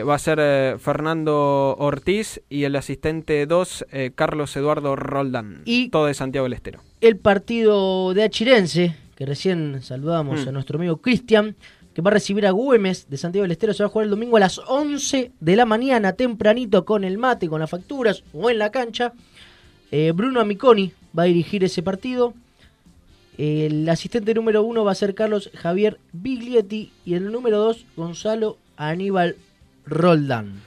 [0.08, 6.06] va a ser eh, Fernando Ortiz y el asistente 2 Carlos Eduardo Roldán Y- todo
[6.06, 10.50] de Santiago del Estero el partido de Achirense, que recién saludamos Mm.
[10.50, 11.56] a nuestro amigo Cristian,
[11.94, 14.12] que va a recibir a Güemes de Santiago del Estero, se va a jugar el
[14.12, 18.50] domingo a las 11 de la mañana, tempranito con el mate, con las facturas o
[18.50, 19.14] en la cancha.
[19.92, 22.34] Eh, Bruno Amiconi va a dirigir ese partido.
[23.38, 28.58] El asistente número uno va a ser Carlos Javier Biglietti y el número dos Gonzalo
[28.78, 29.36] Aníbal
[29.86, 30.62] Roldán.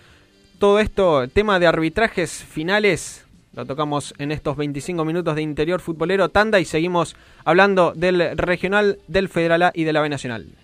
[0.59, 6.31] todo esto tema de arbitrajes finales lo tocamos en estos 25 minutos de interior futbolero
[6.31, 10.64] tanda y seguimos hablando del regional del Federal A y de la B Nacional ¿Cómo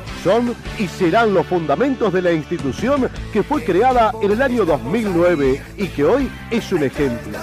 [0.23, 5.61] son y serán los fundamentos de la institución que fue creada en el año 2009
[5.77, 7.37] y que hoy es un ejemplo.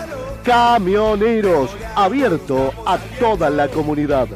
[0.44, 4.28] Camioneros, abierto a toda la comunidad.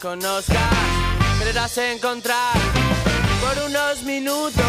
[0.00, 0.56] Conozcas,
[1.38, 2.54] creerás encontrar
[3.40, 4.64] por unos minutos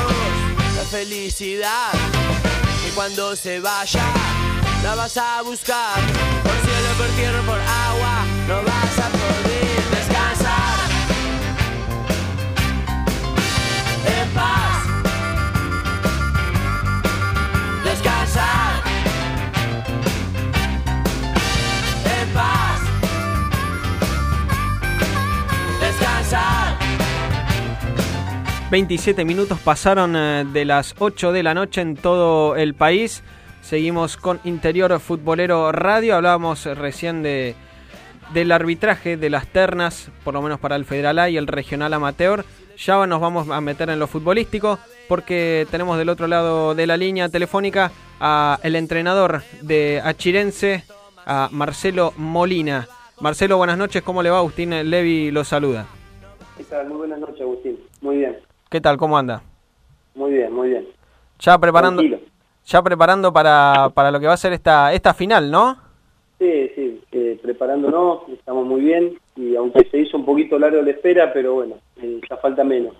[0.75, 1.91] la felicidad.
[2.87, 4.03] Y cuando se vaya,
[4.83, 5.95] la vas a buscar
[6.43, 8.25] por cielo, por tierra, por agua.
[8.47, 8.61] No
[28.71, 33.21] 27 minutos pasaron eh, de las 8 de la noche en todo el país.
[33.61, 36.15] Seguimos con Interior Futbolero Radio.
[36.15, 37.53] Hablábamos recién de,
[38.33, 41.93] del arbitraje de las ternas, por lo menos para el Federal A y el Regional
[41.93, 42.45] Amateur.
[42.77, 44.79] Ya nos vamos a meter en lo futbolístico
[45.09, 50.85] porque tenemos del otro lado de la línea telefónica a el entrenador de Achirense,
[51.25, 52.87] a Marcelo Molina.
[53.19, 54.01] Marcelo, buenas noches.
[54.01, 54.37] ¿Cómo le va?
[54.37, 55.87] Agustín Levi lo saluda.
[56.55, 56.87] ¿Qué tal?
[56.87, 57.77] Muy buenas noches, Agustín.
[58.01, 58.37] Muy bien,
[58.71, 58.97] ¿Qué tal?
[58.97, 59.43] ¿Cómo anda?
[60.15, 60.87] muy bien, muy bien.
[61.39, 62.21] Ya preparando, Tranquilo.
[62.65, 65.77] ya preparando para, para lo que va a ser esta, esta final, ¿no?
[66.39, 70.91] Sí, sí, eh, preparándonos, estamos muy bien y aunque se hizo un poquito largo la
[70.91, 72.95] espera, pero bueno, eh, ya falta menos.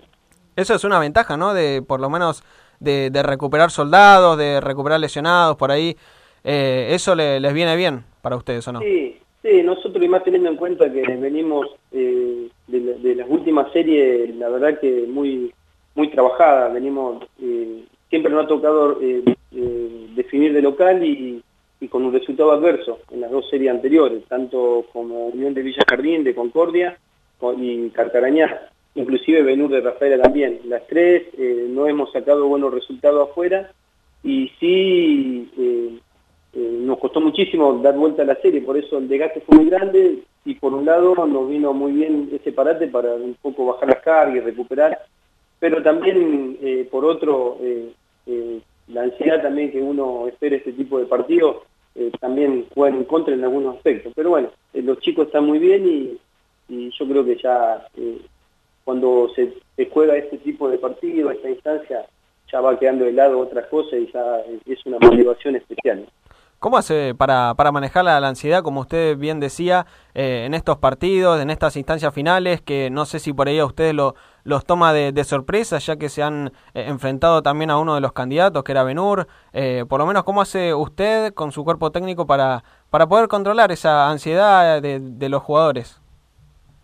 [0.56, 1.54] Eso es una ventaja, ¿no?
[1.54, 2.44] De por lo menos
[2.78, 5.96] de, de recuperar soldados, de recuperar lesionados por ahí.
[6.44, 8.80] Eh, eso le- les viene bien para ustedes, ¿o no?
[8.80, 13.72] Sí, sí, nosotros y más teniendo en cuenta que venimos eh, de, de las últimas
[13.72, 15.52] series, la verdad que muy
[15.94, 19.22] muy trabajada, venimos, eh, siempre nos ha tocado eh,
[19.54, 21.42] eh, definir de local y,
[21.90, 26.22] con un resultado adverso en las dos series anteriores, tanto como Unión de Villa Jardín,
[26.22, 26.96] de Concordia
[27.40, 30.60] con- y Carcarañá, inclusive Benur de Rafaela también.
[30.66, 33.72] Las tres eh, no hemos sacado buenos resultados afuera
[34.22, 35.98] y sí eh,
[36.54, 40.18] nos costó muchísimo dar vuelta a la serie, por eso el desgaste fue muy grande
[40.44, 44.02] y por un lado nos vino muy bien ese parate para un poco bajar las
[44.02, 44.98] cargas y recuperar,
[45.62, 47.92] pero también eh, por otro eh,
[48.26, 51.58] eh, la ansiedad también que uno espera este tipo de partidos
[51.94, 55.86] eh, también juega en contra en algunos aspectos, pero bueno, los chicos están muy bien
[55.86, 56.18] y,
[56.68, 57.86] yo creo que ya
[58.84, 62.06] cuando se, se juega este tipo de partido, esta instancia,
[62.50, 66.06] ya va quedando de lado otras cosas y ya es una motivación especial.
[66.62, 71.42] ¿Cómo hace para, para manejar la, ansiedad, como usted bien decía, eh, en estos partidos,
[71.42, 74.92] en estas instancias finales, que no sé si por ahí a ustedes lo, los toma
[74.92, 78.62] de, de sorpresa, ya que se han eh, enfrentado también a uno de los candidatos,
[78.62, 79.26] que era Benur?
[79.52, 83.72] Eh, por lo menos, ¿cómo hace usted con su cuerpo técnico para, para poder controlar
[83.72, 86.00] esa ansiedad de, los jugadores?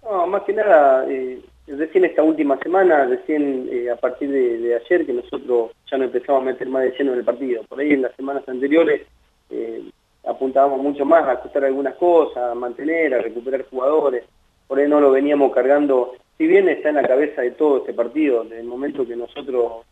[0.03, 4.75] No, más que nada, eh, recién esta última semana, recién eh, a partir de, de
[4.75, 7.63] ayer, que nosotros ya nos empezamos a meter más de lleno en el partido.
[7.69, 9.03] Por ahí en las semanas anteriores
[9.51, 9.83] eh,
[10.27, 14.25] apuntábamos mucho más a ajustar algunas cosas, a mantener, a recuperar jugadores.
[14.67, 17.95] Por ahí no lo veníamos cargando, si bien está en la cabeza de todo este
[17.95, 19.85] partido, desde el momento que nosotros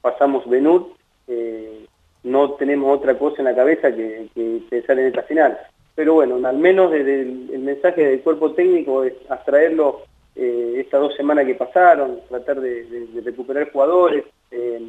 [0.00, 0.88] pasamos Benur,
[1.28, 1.84] eh,
[2.22, 4.28] no tenemos otra cosa en la cabeza que,
[4.70, 5.58] pensar en esta final.
[5.94, 10.00] Pero bueno, al menos desde el, el mensaje del cuerpo técnico es abstraerlo
[10.34, 14.80] eh, estas dos semanas que pasaron, tratar de, de- de recuperar jugadores eh,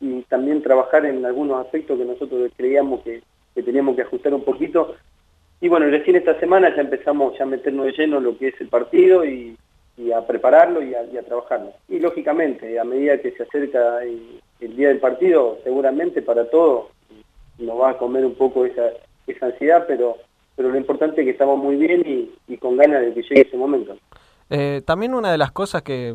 [0.00, 3.22] y también trabajar en algunos aspectos que nosotros creíamos que,
[3.56, 4.94] que teníamos que ajustar un poquito.
[5.60, 8.48] Y bueno, recién esta semana ya empezamos ya a meternos de lleno en lo que
[8.48, 9.56] es el partido y,
[10.14, 11.72] a prepararlo y a, trabajarlo.
[11.88, 16.88] Y lógicamente, a medida que se acerca el, día del partido, seguramente para todos
[17.58, 18.90] nos va a comer un poco esa,
[19.26, 20.18] esa ansiedad, pero
[20.54, 23.42] pero lo importante es que estamos muy bien y, y con ganas de que llegue
[23.42, 23.94] ese momento.
[24.48, 26.14] Eh, también una de las cosas que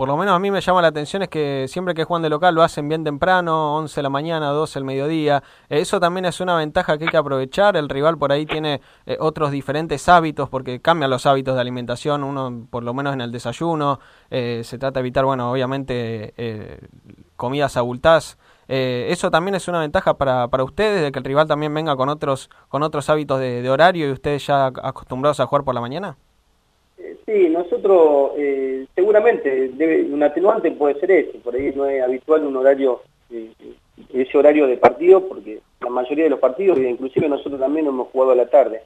[0.00, 2.30] por lo menos a mí me llama la atención es que siempre que juegan de
[2.30, 5.42] local lo hacen bien temprano, 11 de la mañana, 12 el mediodía.
[5.68, 7.76] Eh, eso también es una ventaja que hay que aprovechar.
[7.76, 12.24] El rival por ahí tiene eh, otros diferentes hábitos porque cambian los hábitos de alimentación,
[12.24, 14.00] uno por lo menos en el desayuno.
[14.30, 16.32] Eh, se trata de evitar, bueno, obviamente
[17.36, 18.38] comidas abultadas.
[18.68, 22.08] eso también es una ventaja para, para ustedes, de que el rival también venga con
[22.08, 26.16] otros, con otros hábitos de horario y ustedes ya acostumbrados a jugar por la mañana.
[27.26, 32.44] Sí, nosotros eh, seguramente debe, un atenuante puede ser ese, por ahí no es habitual
[32.44, 33.50] un horario, eh,
[34.12, 38.32] ese horario de partido, porque la mayoría de los partidos, inclusive nosotros también hemos jugado
[38.32, 38.82] a la tarde.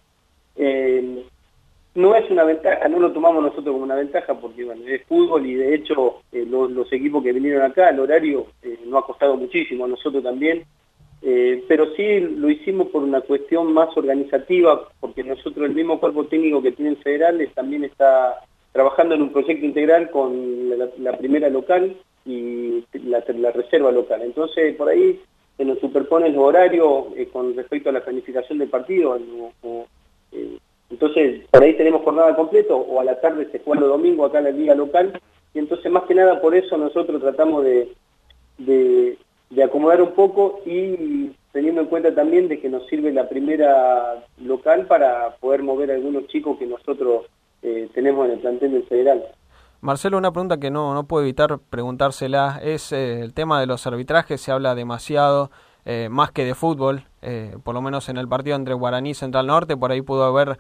[0.56, 1.24] Eh,
[1.94, 5.46] no es una ventaja, no lo tomamos nosotros como una ventaja porque bueno, es fútbol
[5.46, 8.46] y de hecho los, los, equipos que vinieron acá, el horario
[8.86, 10.64] no ha costado muchísimo, a nosotros también,
[11.26, 16.26] eh, pero sí lo hicimos por una cuestión más organizativa, porque nosotros, el mismo cuerpo
[16.26, 18.40] técnico que tiene el federal, también está
[18.72, 24.20] trabajando en un proyecto integral con la, primera local y la, la, reserva local.
[24.20, 25.18] Entonces, por ahí
[25.56, 29.16] se nos superponen los horarios eh, con respecto a la planificación del partido.
[30.32, 30.58] Eh,
[30.90, 34.40] entonces, por ahí tenemos jornada completa o a la tarde se juega los domingos acá
[34.40, 35.18] en la liga local.
[35.54, 39.16] Y entonces, más que nada, por eso nosotros tratamos de
[39.50, 44.24] de acomodar un poco y teniendo en cuenta también de que nos sirve la primera
[44.42, 47.26] local para poder mover a algunos chicos que nosotros
[47.62, 49.24] eh, tenemos en el plantel del federal.
[49.80, 53.86] Marcelo, una pregunta que no, no puedo evitar preguntársela es eh, el tema de los
[53.86, 55.50] arbitrajes, se habla demasiado,
[55.84, 57.04] eh, más que de fútbol,
[57.62, 60.58] por lo menos en el partido entre Guaraní y Central Norte, por ahí pudo haber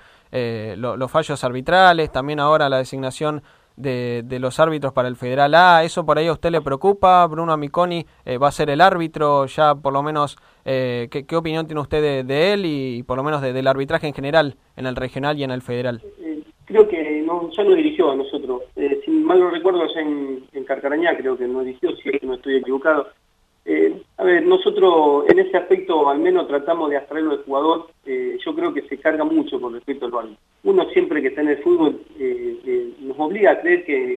[0.78, 3.42] los fallos arbitrales, también ahora la designación
[3.76, 5.84] de, de, los árbitros para el Federal A.
[5.84, 7.26] ¿Eso por ahí a usted le preocupa?
[7.26, 11.66] Bruno Amiconi eh, va a ser el árbitro, ya por lo menos, eh, ¿qué, opinión
[11.66, 15.38] tiene usted de, él y, por lo menos del arbitraje en general en el regional
[15.38, 16.02] y en el federal?
[16.20, 18.62] Eh, creo que no, ya no dirigió a nosotros.
[19.04, 22.34] si mal no recuerdo, en, en Carcarañá creo que no dirigió, si es que no
[22.34, 23.08] estoy equivocado.
[23.66, 27.88] Eh, a ver, nosotros en ese aspecto al menos tratamos de abstraerlo del jugador.
[28.04, 30.36] Eh, yo creo que se carga mucho con respecto al balón.
[30.64, 34.16] Uno siempre que está en el fútbol eh, eh, nos obliga a creer que...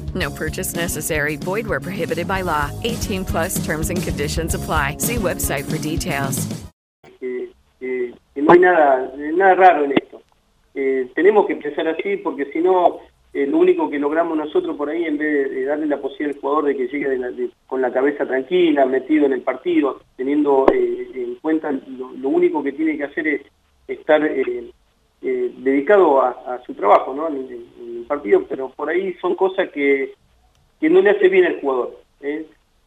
[0.15, 1.37] No purchase necessary.
[1.37, 2.71] Void where prohibited by law.
[2.83, 4.97] 18 plus terms and conditions apply.
[4.97, 6.47] See website for details.
[7.21, 10.21] Eh, eh, no hay nada, nada raro en esto.
[10.73, 12.99] Eh, tenemos que empezar así porque si no,
[13.33, 16.41] eh, lo único que logramos nosotros por ahí, en vez de, darle la posibilidad al
[16.41, 21.35] jugador de que llegue con la cabeza tranquila, metido en el partido, teniendo eh, en
[21.35, 23.41] cuenta lo, único que tiene que hacer es
[23.87, 24.21] estar
[25.21, 27.27] dedicado a, su trabajo ¿no?
[27.27, 27.47] En,
[27.79, 30.13] el partido, pero por ahí son cosas que,
[30.79, 31.97] que no le hace bien al jugador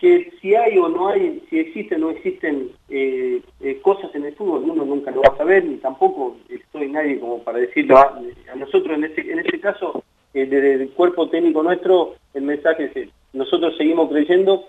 [0.05, 4.27] que si hay o no hay, si existen o no existen eh, eh, cosas en
[4.27, 7.97] el fútbol, uno nunca lo va a saber, ni tampoco estoy nadie como para decirlo.
[7.97, 8.21] A,
[8.55, 13.09] nosotros en ese, en ese caso, eh, desde el cuerpo técnico nuestro, el mensaje es,
[13.33, 14.67] nosotros seguimos creyendo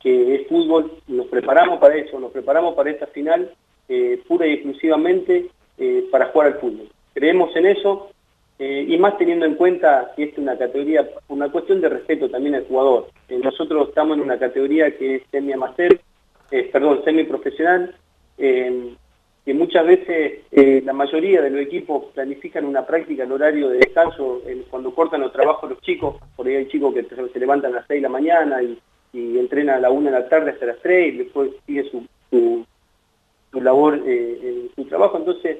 [0.00, 3.52] que es fútbol, nos preparamos para eso, nos preparamos para esta final
[4.26, 5.46] pura y exclusivamente
[6.10, 6.88] para jugar al fútbol.
[7.14, 8.10] Creemos en eso,
[8.60, 12.56] eh, y más teniendo en cuenta que es una categoría, una cuestión de respeto también
[12.56, 13.06] al jugador.
[13.28, 16.00] Eh, nosotros estamos en una categoría que es semi-amateur,
[16.50, 17.94] eh, perdón, semi-profesional,
[18.36, 20.42] que muchas veces
[20.84, 25.32] la mayoría de los equipos planifican una práctica en horario de descanso cuando cortan los
[25.32, 28.08] trabajos los chicos, por ahí hay chicos que se levantan a las 6 de la
[28.08, 28.78] mañana y,
[29.12, 32.66] entrenan a la 1 de la tarde hasta las 3 y después sigue su,
[33.52, 35.58] labor en su trabajo, entonces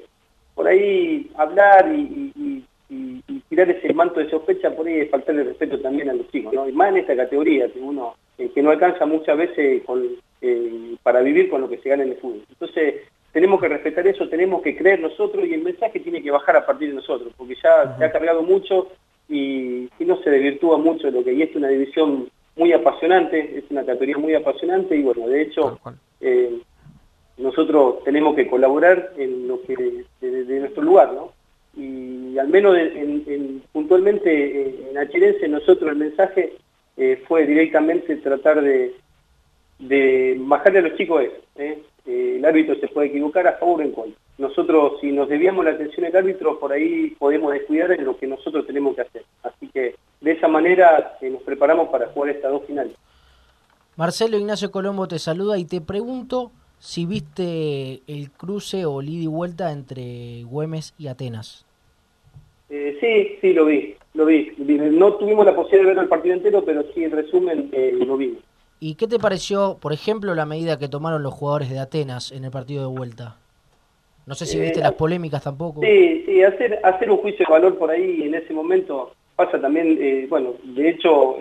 [0.55, 5.79] por ahí hablar y y, tirar ese manto de sospecha por ahí es faltarle respeto
[5.79, 6.67] también a los chicos, ¿no?
[6.67, 10.03] Y más en esta categoría, que uno eh, que no alcanza muchas veces con,
[10.41, 12.43] eh, para vivir con lo que se gana en el fútbol.
[12.49, 12.95] Entonces,
[13.31, 16.65] tenemos que respetar eso, tenemos que creer nosotros y el mensaje tiene que bajar a
[16.65, 18.87] partir de nosotros, porque ya se ha cargado mucho
[19.27, 23.63] y, y no se desvirtúa mucho lo que y es una división muy apasionante, es
[23.69, 25.79] una categoría muy apasionante y bueno, de hecho
[26.19, 26.59] eh,
[27.39, 29.75] nosotros tenemos que colaborar en lo que
[30.21, 31.31] de, nuestro lugar, ¿no?
[31.75, 36.53] Y al menos en, en- puntualmente eh, en Achirense nosotros el mensaje
[36.97, 38.93] eh, fue directamente tratar de,
[39.79, 41.35] de bajarle a los chicos eso.
[41.57, 41.81] ¿eh?
[42.05, 44.19] El árbitro se puede equivocar a favor o en contra.
[44.37, 48.25] Nosotros, si nos desviamos la atención al árbitro, por ahí podemos descuidar en lo que
[48.25, 49.23] nosotros tenemos que hacer.
[49.43, 52.93] Así que de esa manera nos preparamos para jugar estas dos finales.
[53.95, 59.23] Marcelo Ignacio Colombo te saluda y te pregunto si viste el cruce o el ida
[59.23, 61.65] y vuelta entre Güemes y Atenas.
[62.69, 64.51] Eh, sí, sí, lo vi, lo vi.
[64.57, 67.93] Vi- No tuvimos la posibilidad de ver el partido entero, pero sí, en resumen, eh,
[68.05, 68.39] lo vimos.
[68.79, 72.45] ¿Y qué te pareció, por ejemplo, la medida que tomaron los jugadores de Atenas en
[72.45, 73.35] el partido de vuelta?
[74.25, 75.81] No sé si Eh, viste las polémicas tampoco.
[75.81, 79.97] Sí, sí, hacer, hacer un juicio de valor por ahí en ese momento pasa también,
[79.99, 81.37] eh, bueno, de hecho,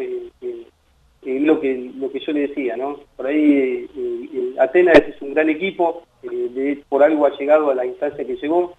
[1.28, 3.00] eh, eh, lo que lo que yo le decía, ¿no?
[3.16, 7.86] Por ahí eh, Atenas es un gran equipo, eh, por algo ha llegado a la
[7.86, 8.74] instancia que llegó.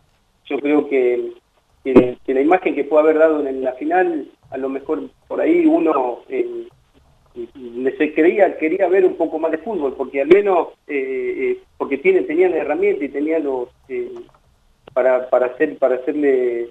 [0.45, 1.31] Yo creo que,
[1.83, 5.65] que- la imagen que puede haber dado en la final, a lo mejor por ahí
[5.65, 6.19] uno
[7.97, 11.97] se creía quería ver un poco más de fútbol, porque al menos eh, eh, porque
[11.97, 13.69] tiene, tenían herramientas y tenían los
[14.93, 16.69] para, para hacer para hacerle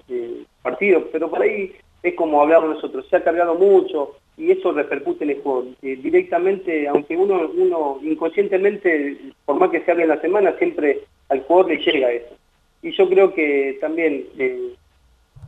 [0.61, 1.71] partidos, pero por ahí
[2.03, 5.65] es como hablamos nosotros, se ha cargado mucho y eso repercute en el juego.
[5.81, 11.01] Eh, directamente, aunque uno, uno inconscientemente, por más que se hable en la semana, siempre
[11.27, 12.35] al jugador le llega eso.
[12.81, 14.73] Y yo creo que también, eh,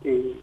[0.04, 0.34] eh,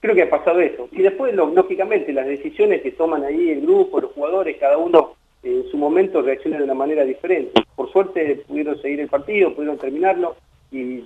[0.00, 0.88] creo que ha pasado eso.
[0.92, 5.68] Y después, lógicamente, las decisiones que toman ahí el grupo, los jugadores, cada uno en
[5.68, 7.60] su momento reacciona de una manera diferente.
[7.74, 10.36] Por suerte pudieron seguir el partido, pudieron terminarlo
[10.70, 11.04] y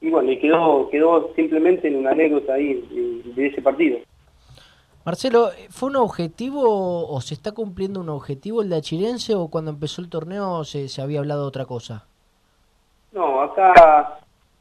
[0.00, 3.98] y bueno, y quedó, quedó simplemente en una anécdota ahí de ese partido.
[5.04, 9.70] Marcelo, ¿fue un objetivo o se está cumpliendo un objetivo el de Achirense o cuando
[9.70, 12.06] empezó el torneo se, se había hablado de otra cosa?
[13.12, 14.18] No, acá,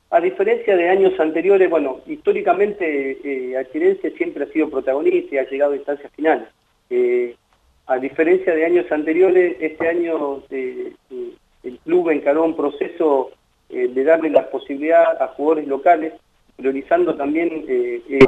[0.09, 5.49] a diferencia de años anteriores, bueno, históricamente eh, Achirense siempre ha sido protagonista y ha
[5.49, 6.49] llegado a instancias finales.
[6.89, 7.37] Eh,
[7.87, 10.93] a diferencia de años anteriores, este año eh,
[11.63, 13.31] el club encaró un proceso
[13.69, 16.13] de darle la posibilidad a jugadores locales,
[16.57, 17.65] priorizando también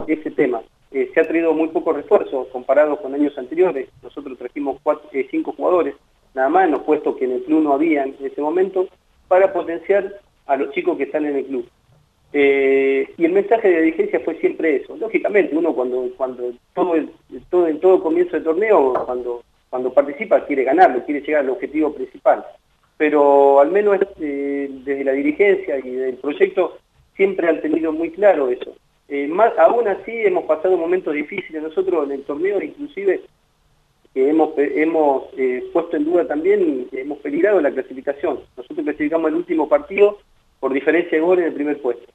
[0.07, 0.63] ese tema.
[0.91, 3.89] Eh, se ha traído muy pocos refuerzos comparados con años anteriores.
[4.01, 4.79] Nosotros trajimos
[5.11, 5.95] eh, cinco jugadores,
[6.33, 8.87] nada más en los puestos que en el club no había en ese momento,
[9.27, 11.67] para potenciar a los chicos que están en el club.
[12.33, 14.95] Eh, y el mensaje de dirigencia fue siempre eso.
[14.97, 20.63] Lógicamente, uno cuando cuando todo, el- en todo comienzo de torneo, cuando cuando participa quiere
[20.63, 22.45] ganarlo, quiere llegar al objetivo principal.
[22.97, 26.77] Pero al menos desde la dirigencia y del proyecto
[27.15, 28.73] siempre han tenido muy claro eso.
[29.07, 29.29] Eh,
[29.59, 33.21] aún así hemos pasado momentos difíciles nosotros en el torneo, inclusive
[34.13, 38.39] que hemos, hemos eh, puesto en duda también, hemos peligrado la clasificación.
[38.55, 40.19] Nosotros clasificamos el último partido
[40.59, 42.05] por diferencia de goles en el primer puesto.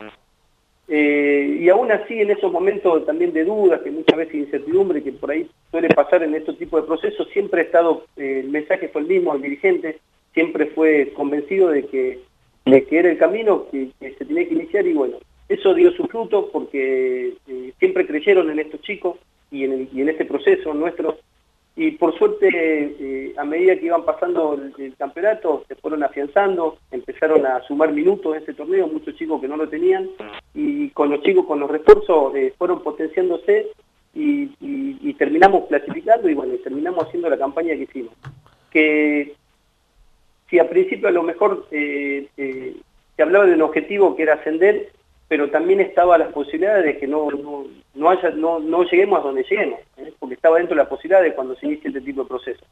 [0.93, 5.13] Eh, y aún así, en esos momentos también de dudas, que muchas veces incertidumbre, que
[5.13, 8.89] por ahí suele pasar en estos tipos de procesos, siempre ha estado, eh, el mensaje
[8.89, 10.01] fue el mismo, el dirigente
[10.35, 12.19] siempre fue convencido de que,
[12.65, 15.19] de que era el camino que se tenía que iniciar y bueno,
[15.51, 19.19] eso dio su fruto porque eh, siempre creyeron en estos chicos
[19.51, 21.19] y en, este proceso nuestro
[21.75, 27.45] y por suerte eh, a medida que iban pasando el, campeonato se fueron afianzando, empezaron
[27.47, 30.09] a sumar minutos en este torneo, muchos chicos que no lo tenían
[30.55, 33.67] y con los chicos con los refuerzos eh, fueron potenciándose
[34.15, 34.51] y,
[35.19, 38.15] terminamos clasificando y bueno, terminamos haciendo la campaña que hicimos.
[38.71, 39.35] Que
[40.49, 42.31] si a principio a lo mejor se
[43.19, 44.91] hablaba de un objetivo que era ascender,
[45.31, 47.65] pero también estaba la posibilidad de que no, no,
[47.95, 50.13] no, haya, no, no lleguemos a donde lleguemos, ¿eh?
[50.19, 52.65] porque estaba dentro de la posibilidad de cuando se inicie este tipo de proceso.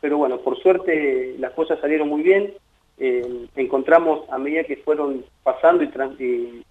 [0.00, 2.54] Pero bueno, por suerte las cosas salieron muy bien,
[2.98, 6.64] eh, encontramos a medida que fueron pasando y, tran- y-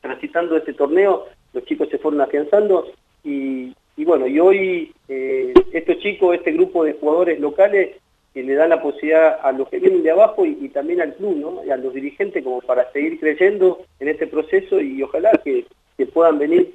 [0.00, 2.88] transitando este torneo, los chicos se fueron afianzando
[3.24, 7.96] y, y bueno, y hoy eh, estos chicos, este grupo de jugadores locales,
[8.36, 11.36] que le dan la posibilidad a los que vienen de abajo y, también al club,
[11.36, 11.64] ¿no?
[11.64, 15.64] Y a los dirigentes como para seguir creyendo en este proceso y ojalá que,
[15.96, 16.74] que puedan venir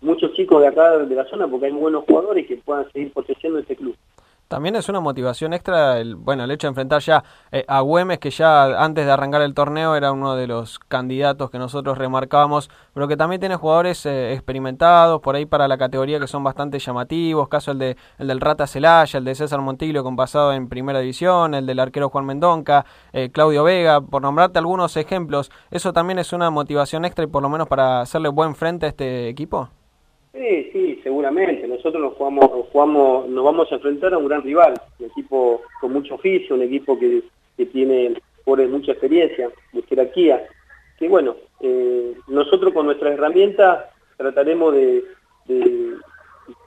[0.00, 3.58] muchos chicos de acá de la zona porque hay buenos jugadores que puedan seguir potenciando
[3.58, 3.96] este club.
[4.52, 8.18] También es una motivación extra, el, bueno, el hecho de enfrentar ya eh, a Güemes,
[8.18, 12.68] que ya antes de arrancar el torneo era uno de los candidatos que nosotros remarcábamos,
[12.92, 16.78] pero que también tiene jugadores eh, experimentados por ahí para la categoría que son bastante
[16.78, 20.68] llamativos, caso el, de, el del Rata Celaya, el de César Montillo con pasado en
[20.68, 22.84] primera división, el del arquero Juan Mendonca,
[23.14, 27.42] eh, Claudio Vega, por nombrarte algunos ejemplos, ¿eso también es una motivación extra y por
[27.42, 29.70] lo menos para hacerle buen frente a este equipo?
[30.32, 31.68] Sí, sí, seguramente.
[31.68, 35.62] Nosotros nos jugamos, nos jugamos, nos vamos a enfrentar a un gran rival, un equipo
[35.80, 37.22] con mucho oficio, un equipo que,
[37.56, 38.14] que tiene
[38.44, 40.46] por mucha experiencia, de jerarquía.
[40.98, 43.84] Que bueno, eh, nosotros con nuestras herramientas
[44.16, 45.04] trataremos de,
[45.46, 45.96] de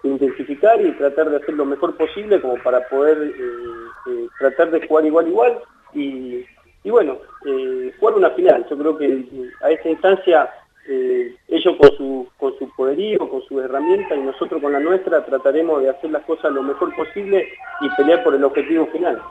[0.03, 4.87] intensificar y tratar de hacer lo mejor posible como para poder eh, eh, tratar de
[4.87, 5.59] jugar igual igual
[5.93, 6.45] y,
[6.83, 8.65] y bueno, eh, jugar una final.
[8.69, 9.25] Yo creo que
[9.61, 10.49] a esa instancia
[10.87, 15.25] eh, ellos con su, con su poderío, con su herramienta y nosotros con la nuestra
[15.25, 17.47] trataremos de hacer las cosas lo mejor posible
[17.81, 19.21] y pelear por el objetivo final.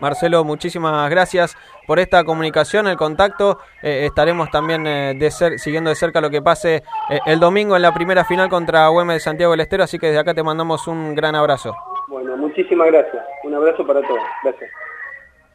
[0.00, 1.56] Marcelo, muchísimas gracias
[1.86, 3.58] por esta comunicación, el contacto.
[3.82, 6.82] Eh, estaremos también eh, de ser, siguiendo de cerca lo que pase
[7.26, 10.20] el domingo en la primera final contra Güemes de Santiago del Estero, así que desde
[10.20, 11.74] acá te mandamos un gran abrazo.
[12.08, 13.22] Bueno, muchísimas gracias.
[13.44, 14.22] Un abrazo para todos.
[14.42, 14.70] Gracias.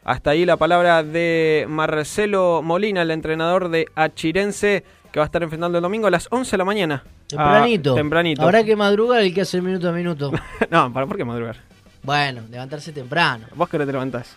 [0.06, 4.84] Hasta ahí la palabra de Marcelo Molina, el entrenador de Achirense,
[5.16, 7.02] que va a estar enfrentando el domingo a las 11 de la mañana.
[7.26, 7.92] Tempranito.
[7.92, 8.42] Ah, tempranito.
[8.42, 10.30] Habrá que madrugar el que hace minuto a minuto.
[10.70, 11.56] no, ¿para por qué madrugar?
[12.02, 13.46] Bueno, levantarse temprano.
[13.54, 14.36] ¿Vos qué hora te levantás?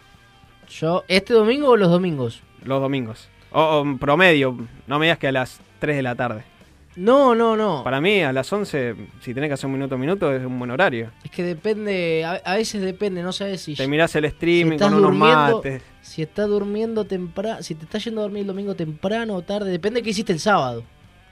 [0.69, 2.41] Yo, ¿este domingo o los domingos?
[2.63, 3.27] Los domingos.
[3.51, 4.55] O, o promedio,
[4.87, 6.45] no me digas que a las 3 de la tarde.
[6.99, 7.81] No, no, no.
[7.83, 10.59] Para mí, a las 11, si tenés que hacer un minuto a minuto, es un
[10.59, 11.11] buen horario.
[11.23, 13.75] Es que depende, a, a veces depende, no sabes si...
[13.75, 15.81] Te mirás el si streaming estás con unos mates.
[16.01, 19.71] Si estás durmiendo temprano, si te estás yendo a dormir el domingo temprano o tarde,
[19.71, 20.83] depende de qué hiciste el sábado.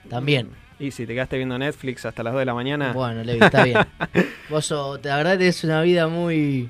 [0.10, 0.52] También.
[0.80, 2.94] Y si te quedaste viendo Netflix hasta las 2 de la mañana.
[2.94, 3.80] Bueno, Levi, está bien.
[4.50, 6.70] Vos sos- la verdad tenés una vida muy...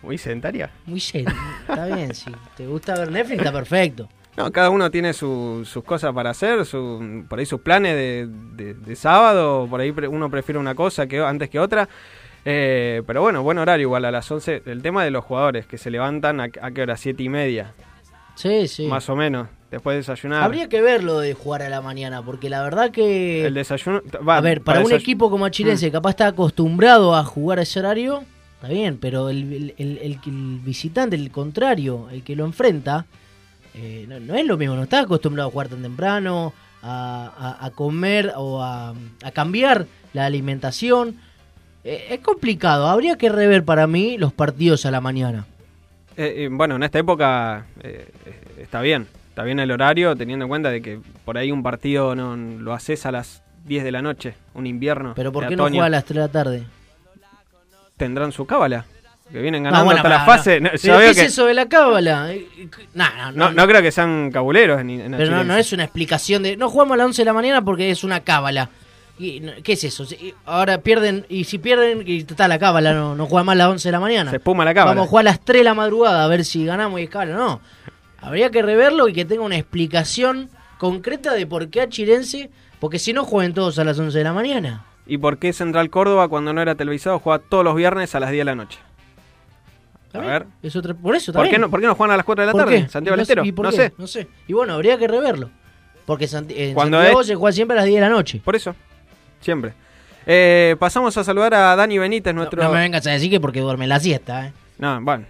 [0.00, 0.70] Muy sedentaria.
[0.86, 1.26] Muy zen.
[1.68, 4.08] Está bien, si te gusta ver Netflix, está perfecto.
[4.38, 8.28] No, cada uno tiene su- sus cosas para hacer, su, por ahí sus planes de,
[8.54, 11.88] de- de sábado, por ahí uno prefiere una cosa que antes que otra.
[12.44, 14.62] Eh, pero bueno, buen horario igual a las 11.
[14.64, 17.74] El tema de los jugadores que se levantan a, a qué hora, siete y media.
[18.36, 18.86] Sí, sí.
[18.86, 20.44] Más o menos, después de desayunar.
[20.44, 23.44] Habría que verlo de jugar a la mañana, porque la verdad que...
[23.44, 24.00] El desayuno.
[24.26, 25.92] va, a ver, para, un equipo como Achirense, Mm.
[25.92, 28.22] capaz está acostumbrado a jugar a ese horario,
[28.54, 33.06] está bien, pero el, el- el- el- el visitante, el contrario, el que lo enfrenta,
[33.80, 36.52] eh, no, no es lo mismo, no está acostumbrado a jugar tan temprano,
[36.82, 41.16] a, a- a comer o a, a cambiar la alimentación.
[41.84, 45.46] Eh, es complicado, habría que rever para mí los partidos a la mañana.
[46.16, 48.08] Eh, bueno, en esta época eh,
[48.58, 49.06] está bien.
[49.30, 52.72] Está bien el horario, teniendo en cuenta de que por ahí un partido no lo
[52.74, 55.12] haces a las 10 de la noche, un invierno.
[55.14, 56.64] Pero ¿por qué no juega a las 3 de la tarde?
[57.96, 58.84] Tendrán su cábala.
[59.30, 60.60] Que vienen No, ganando bueno, hasta la fase.
[60.60, 60.70] no.
[60.72, 62.32] No, ¿Pero qué es que- eso de la cábala?
[62.32, 65.56] Eh, eh, No, no, no, no creo que sean cabuleros en, en Pero no, no
[65.56, 66.56] es una explicación de.
[66.56, 68.70] No jugamos a las 11 de la mañana porque es una cábala.
[69.18, 70.06] Y, no, ¿Qué es eso?
[70.46, 71.26] Ahora pierden.
[71.28, 73.92] Y si pierden, y está la cábala, no, no juega más a las 11 de
[73.92, 74.30] la mañana.
[74.30, 74.94] Se espuma la cábala.
[74.94, 77.10] Vamos a jugar a las 3 de la madrugada a ver si ganamos y es
[77.10, 77.34] cábala.
[77.34, 77.60] No.
[78.20, 80.48] Habría que reverlo y que tenga una explicación
[80.78, 82.50] concreta de por qué a Chirense.
[82.80, 84.84] Porque si no, jueguen todos a las 11 de la mañana.
[85.06, 88.30] ¿Y por qué Central Córdoba, cuando no era televisado, juega todos los viernes a las
[88.30, 88.78] 10 de la noche?
[90.12, 90.46] A ver.
[90.62, 91.54] Es otra, por eso ¿Por también.
[91.56, 92.82] qué, no, ¿Por qué no juegan a las 4 de la ¿Por tarde?
[92.84, 92.88] qué?
[92.88, 93.44] Santiago del No sé, Estero.
[93.44, 93.76] ¿y por No qué?
[93.76, 93.92] sé.
[93.98, 94.26] No sé.
[94.46, 95.50] Y bueno, habría que reverlo.
[96.06, 98.40] Porque Santi- en Cuando Santiago es- se juega siempre a las 10 de la noche.
[98.44, 98.74] Por eso.
[99.40, 99.74] Siempre.
[100.26, 102.62] Eh, pasamos a saludar a Dani Benítez, nuestro.
[102.62, 104.52] No me vengas a decir que porque duerme la siesta, ¿eh?
[104.78, 105.26] No, bueno,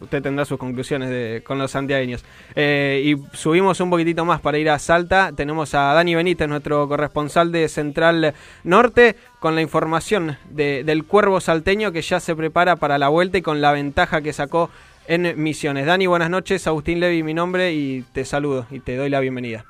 [0.00, 2.24] usted tendrá sus conclusiones de- con los santiagueños.
[2.54, 5.32] Eh, y subimos un poquitito más para ir a Salta.
[5.36, 8.32] Tenemos a Dani Benítez, nuestro corresponsal de Central
[8.64, 13.36] Norte, con la información de- del cuervo salteño que ya se prepara para la vuelta
[13.36, 14.70] y con la ventaja que sacó
[15.08, 15.84] en Misiones.
[15.84, 16.66] Dani, buenas noches.
[16.66, 19.66] Agustín Levi, mi nombre, y te saludo y te doy la bienvenida.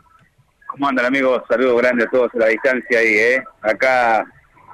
[0.69, 1.43] ¿Cómo andan amigos?
[1.49, 3.45] Saludos grandes a todos a la distancia ahí, ¿eh?
[3.61, 4.25] Acá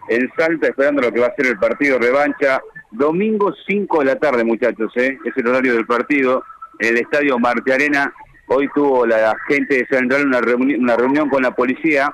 [0.09, 2.61] en Salta esperando lo que va a ser el partido revancha.
[2.91, 5.17] Domingo 5 de la tarde, muchachos, ¿eh?
[5.25, 6.45] Es el horario del partido.
[6.79, 8.13] En el estadio Marte Arena.
[8.49, 12.13] Hoy tuvo la gente de Central una, reuni- una reunión con la policía.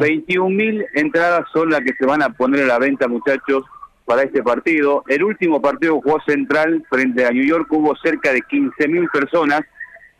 [0.00, 3.64] 21.000 entradas son las que se van a poner a la venta, muchachos,
[4.04, 5.02] para este partido.
[5.08, 9.62] El último partido jugó Central frente a New York, hubo cerca de 15.000 personas.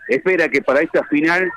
[0.08, 1.50] Espera que para esta final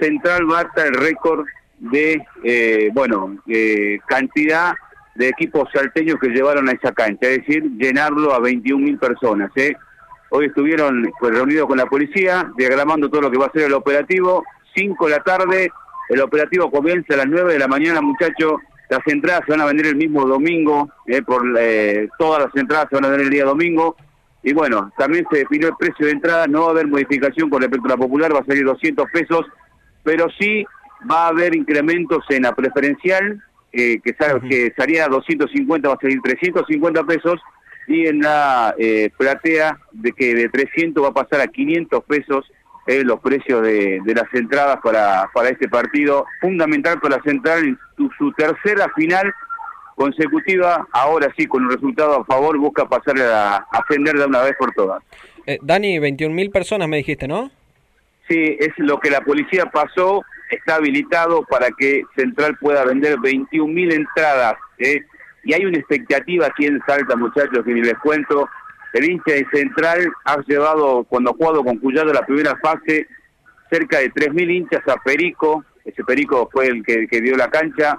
[0.00, 1.46] Central bata el récord
[1.78, 4.74] de, eh, bueno, eh, cantidad
[5.14, 9.50] de equipos salteños que llevaron a esa cancha, es decir, llenarlo a 21.000 personas.
[9.56, 9.74] ¿eh?
[10.30, 13.74] Hoy estuvieron pues, reunidos con la policía, diagramando todo lo que va a ser el
[13.74, 14.44] operativo.
[14.74, 15.70] 5 de la tarde,
[16.08, 18.54] el operativo comienza a las 9 de la mañana, muchachos.
[18.90, 21.22] Las entradas se van a vender el mismo domingo, ¿eh?
[21.22, 23.96] por eh, todas las entradas se van a vender el día domingo.
[24.42, 27.62] Y bueno, también se definió el precio de entrada, no va a haber modificación con
[27.62, 29.46] respecto a la popular, va a salir 200 pesos,
[30.02, 30.66] pero sí
[31.10, 33.42] va a haber incrementos en la preferencial,
[33.74, 37.40] eh, que, sal- que salía a 250, va a salir 350 pesos,
[37.86, 42.50] y en la eh, platea de que de 300 va a pasar a 500 pesos
[42.86, 47.64] eh, los precios de, de las entradas para, para este partido, fundamental para la Central
[47.64, 49.32] en su, su tercera final
[49.94, 54.54] consecutiva, ahora sí, con un resultado a favor, busca pasar a ascender de una vez
[54.58, 55.02] por todas.
[55.46, 57.50] Eh, Dani, 21.000 personas me dijiste, ¿no?
[58.28, 63.94] Sí, es lo que la policía pasó, está habilitado para que Central pueda vender 21.000
[63.94, 64.54] entradas.
[64.78, 65.02] ¿eh?
[65.44, 68.48] Y hay una expectativa aquí en Salta, muchachos, que ni les cuento.
[68.92, 73.06] El hincha de Central ha llevado, cuando ha jugado con Cuyado la primera fase,
[73.70, 75.64] cerca de 3.000 hinchas a Perico.
[75.84, 77.98] Ese Perico fue el que, que dio la cancha.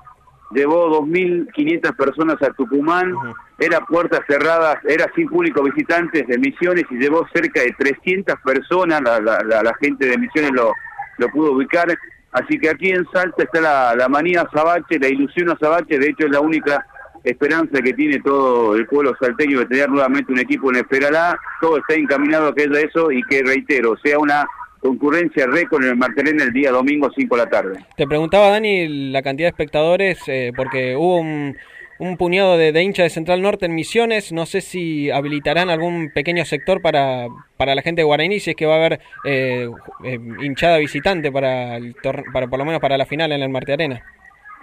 [0.52, 3.14] Llevó 2.500 personas a Tucumán.
[3.60, 9.02] Era puertas cerradas, era sin público visitantes de Misiones y llevó cerca de 300 personas.
[9.02, 10.72] La, la, la, la gente de Misiones lo,
[11.18, 11.88] lo pudo ubicar.
[12.36, 15.98] Así que aquí en Salta está la, la manía Sabache, la ilusión a Sabache.
[15.98, 16.86] De hecho, es la única
[17.24, 21.40] esperanza que tiene todo el pueblo salteño de tener nuevamente un equipo en Esperalá.
[21.62, 24.46] Todo está encaminado a que haya eso y que, reitero, sea una
[24.82, 27.86] concurrencia récord en el Martelén el día domingo 5 de la tarde.
[27.96, 31.56] Te preguntaba, Dani, la cantidad de espectadores, eh, porque hubo un,
[31.98, 34.32] un puñado de, de hinchas de Central Norte en Misiones.
[34.32, 37.28] No sé si habilitarán algún pequeño sector para,
[37.58, 39.70] para la gente de Guaraní, si es que va a haber eh,
[40.04, 41.96] eh, hinchada visitante para, el
[42.34, 44.04] para por lo menos para la final en el Marte Arena.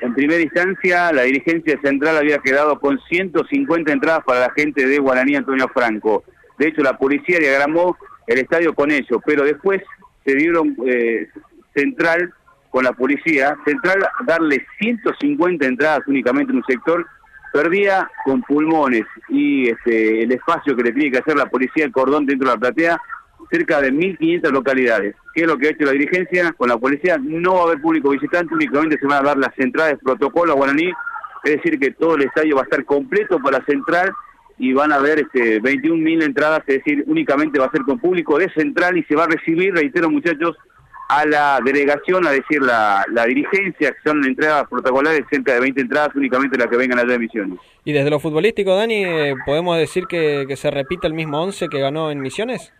[0.00, 4.98] En primera instancia, la dirigencia central había quedado con 150 entradas para la gente de
[4.98, 6.24] Guaraní Antonio Franco.
[6.58, 9.80] De hecho, la policía diagramó el estadio con ello, pero después
[10.24, 11.28] se dieron eh,
[11.74, 12.32] central
[12.70, 17.06] con la policía, central darle 150 entradas únicamente en un sector,
[17.52, 21.92] perdía con pulmones y este, el espacio que le tiene que hacer la policía, el
[21.92, 23.00] cordón dentro de la platea,
[23.50, 25.14] cerca de 1.500 localidades.
[25.34, 27.18] ¿Qué es lo que ha hecho la dirigencia con la policía?
[27.18, 30.56] No va a haber público visitante, únicamente se van a dar las entradas protocolo a
[30.56, 30.90] Guaraní,
[31.44, 34.12] es decir, que todo el estadio va a estar completo para Central
[34.58, 38.38] y van a haber este, 21.000 entradas, es decir, únicamente va a ser con público
[38.38, 40.56] de Central y se va a recibir, reitero muchachos,
[41.18, 45.80] a la delegación, a decir la, la dirigencia, que son entradas protocolares, cerca de 20
[45.82, 47.58] entradas, únicamente las que vengan allá de Misiones.
[47.84, 51.68] Y desde lo futbolístico, Dani, eh, ¿podemos decir que, que se repite el mismo 11
[51.68, 52.72] que ganó en Misiones?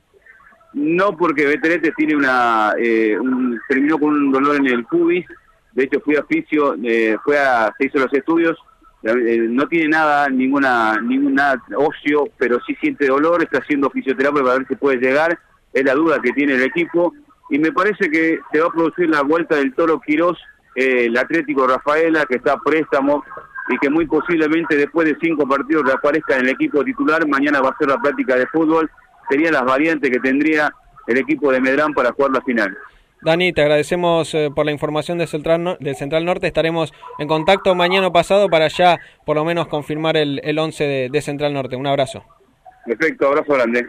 [0.72, 5.26] No, porque Beterete tiene una, eh, un, terminó con un dolor en el pubis,
[5.72, 8.56] de hecho fui a fisio, eh, fue a, se hizo los estudios,
[9.02, 14.58] eh, no tiene nada, ninguna, ninguna ocio, pero sí siente dolor, está haciendo fisioterapia para
[14.58, 15.38] ver si puede llegar,
[15.74, 17.12] es la duda que tiene el equipo,
[17.52, 20.38] y me parece que se va a producir la vuelta del Toro Quirós,
[20.74, 23.22] eh, el Atlético Rafaela, que está a préstamo,
[23.68, 27.68] y que muy posiblemente después de cinco partidos reaparezca en el equipo titular, mañana va
[27.68, 28.90] a ser la práctica de fútbol,
[29.28, 30.72] serían las variantes que tendría
[31.06, 32.74] el equipo de Medrán para jugar la final.
[33.20, 36.46] Dani, te agradecemos eh, por la información de Central, de Central Norte.
[36.46, 41.08] Estaremos en contacto mañana pasado para ya por lo menos confirmar el, el 11 de,
[41.12, 41.76] de Central Norte.
[41.76, 42.24] Un abrazo.
[42.86, 43.86] Perfecto, abrazo grande.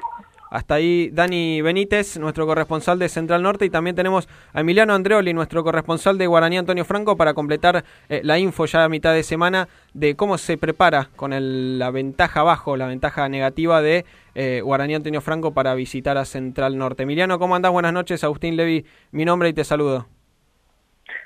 [0.54, 5.34] Hasta ahí Dani Benítez, nuestro corresponsal de Central Norte, y también tenemos a Emiliano Andreoli,
[5.34, 9.24] nuestro corresponsal de Guaraní Antonio Franco, para completar eh, la info ya a mitad de
[9.24, 14.62] semana de cómo se prepara con el, la ventaja abajo, la ventaja negativa de eh,
[14.64, 17.02] Guaraní Antonio Franco para visitar a Central Norte.
[17.02, 17.72] Emiliano, ¿cómo andás?
[17.72, 20.06] Buenas noches, Agustín Levi, mi nombre y te saludo.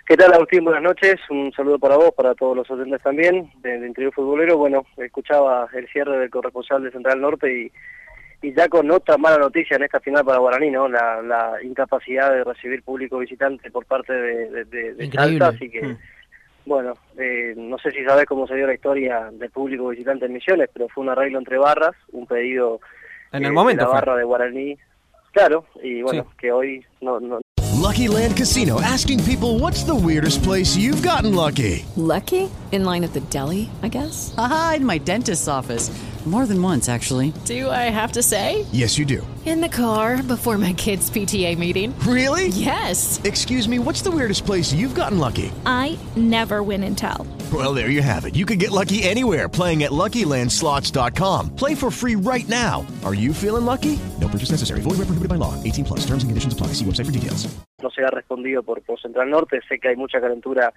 [0.05, 0.63] ¿Qué tal, Agustín?
[0.63, 1.15] Buenas noches.
[1.29, 4.55] Un saludo para vos, para todos los oyentes también de, de Interior Futbolero.
[4.55, 7.71] Bueno, escuchaba el cierre del corresponsal de Central Norte y
[8.41, 10.87] y ya con otra mala noticia en esta final para Guaraní, ¿no?
[10.87, 15.69] La, la incapacidad de recibir público visitante por parte de, de, de, de Salta, así
[15.69, 15.97] que, mm.
[16.65, 20.33] bueno, eh, no sé si sabes cómo se dio la historia del público visitante en
[20.33, 22.79] Misiones, pero fue un arreglo entre barras, un pedido
[23.31, 23.99] en el eh, momento de la fue.
[23.99, 24.77] barra de Guaraní,
[25.31, 26.37] claro, y bueno, sí.
[26.37, 27.39] que hoy no, no
[27.87, 31.85] Lucky Land Casino asking people what's the weirdest place you've gotten lucky?
[31.95, 32.49] Lucky?
[32.71, 34.33] In line at the deli, I guess?
[34.37, 35.89] Aha, in my dentist's office.
[36.27, 37.31] More than once, actually.
[37.45, 38.65] Do I have to say?
[38.73, 39.25] Yes, you do.
[39.45, 41.97] In the car before my kids' PTA meeting.
[41.99, 42.49] Really?
[42.49, 43.21] Yes.
[43.23, 45.53] Excuse me, what's the weirdest place you've gotten lucky?
[45.65, 47.25] I never win and tell.
[47.53, 48.35] Well, there you have it.
[48.35, 51.55] You can get lucky anywhere playing at LuckyLandSlots.com.
[51.55, 52.85] Play for free right now.
[53.05, 53.97] Are you feeling lucky?
[54.19, 54.81] No purchase necessary.
[54.81, 55.53] Void where prohibited by law.
[55.63, 55.99] 18 plus.
[56.01, 56.73] Terms and conditions apply.
[56.75, 57.47] See website for details.
[57.81, 59.61] No se ha respondido por, por Central Norte.
[59.69, 60.73] Sé que hay mucha calentura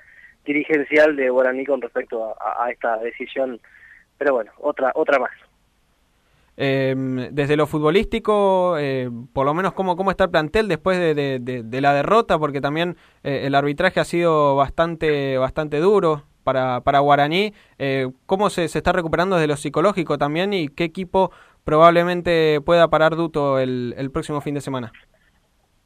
[0.46, 3.61] dirigencial de Guaraní con respecto a, a, a esta decisión.
[4.21, 5.31] Pero bueno, otra otra más.
[6.59, 6.95] Eh,
[7.33, 11.81] desde lo futbolístico, eh, por lo menos cómo, cómo está el plantel después de, de,
[11.81, 17.55] la derrota, porque también eh, el arbitraje ha sido bastante, bastante duro para, para Guaraní.
[17.79, 21.31] Eh, ¿Cómo se, se, está recuperando desde lo psicológico también y qué equipo
[21.64, 24.93] probablemente pueda parar Duto el, el próximo fin de semana?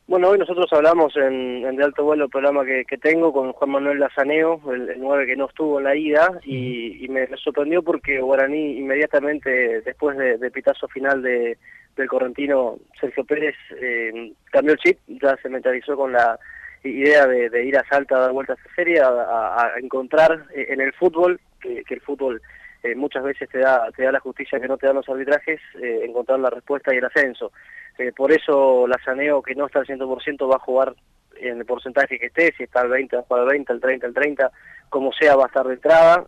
[0.07, 3.55] Bueno, hoy nosotros hablamos en, en De Alto Vuelo, el programa que, que tengo, con
[3.55, 7.27] Juan Manuel Lazaneo, el, el 9 que no estuvo en la ida, y, y me,
[7.27, 11.57] me, sorprendió porque Guaraní inmediatamente después de, de pitazo final de,
[11.97, 16.39] del correntino Sergio Pérez eh, cambió el chip, ya se mentalizó con la
[16.83, 20.45] idea de, de ir a Salta a dar vueltas a serie, a, a, a encontrar
[20.55, 22.43] en el fútbol, que, que el fútbol
[22.85, 25.59] eh, muchas veces te da, te da la justicia que no te dan los arbitrajes,
[25.81, 27.51] eh, encontrar la respuesta y el ascenso.
[27.97, 30.95] Eh, por eso la Saneo, que no está al 100%, va a jugar
[31.37, 33.81] en el porcentaje que esté, si está al 20, va a jugar al 20, al
[33.81, 34.53] 30, al 30,
[34.91, 36.27] como sea, va a estar de entrada.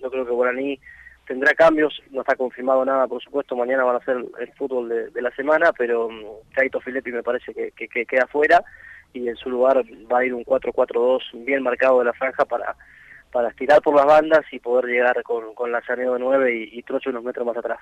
[0.00, 0.80] Yo creo que Guaraní
[1.26, 5.10] tendrá cambios, no está confirmado nada, por supuesto, mañana van a ser el fútbol de,
[5.10, 8.64] de la semana, pero um, Caito Filippi me parece que, que, que queda fuera
[9.12, 12.74] y en su lugar va a ir un 4-4-2 bien marcado de la franja para
[13.38, 16.76] para estirar por las bandas y poder llegar con, con la Saneo de 9 y,
[16.76, 17.78] y Trocho unos metros más atrás.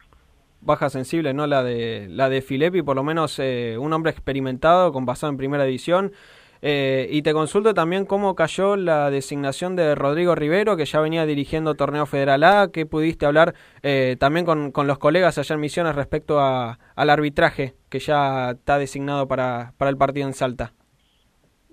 [0.60, 1.46] Baja sensible, ¿no?
[1.46, 5.38] La de la de Filepi, por lo menos eh, un hombre experimentado, con pasado en
[5.38, 6.12] primera división.
[6.60, 11.24] Eh, y te consulto también cómo cayó la designación de Rodrigo Rivero, que ya venía
[11.24, 15.60] dirigiendo Torneo Federal A, que pudiste hablar eh, también con, con, los colegas allá en
[15.62, 16.76] Misiones respecto al
[17.10, 20.74] arbitraje que ya está designado para, para el partido en Salta.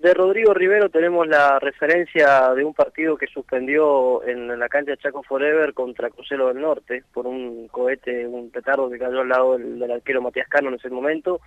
[0.04, 5.24] De Rodrigo Rivero tenemos la referencia de un partido que suspendió en la cancha Chaco
[5.24, 9.90] Forever contra Crucero del Norte por un cohete, un petardo que cayó al lado del,
[9.90, 11.40] arquero Matías Cano en ese momento.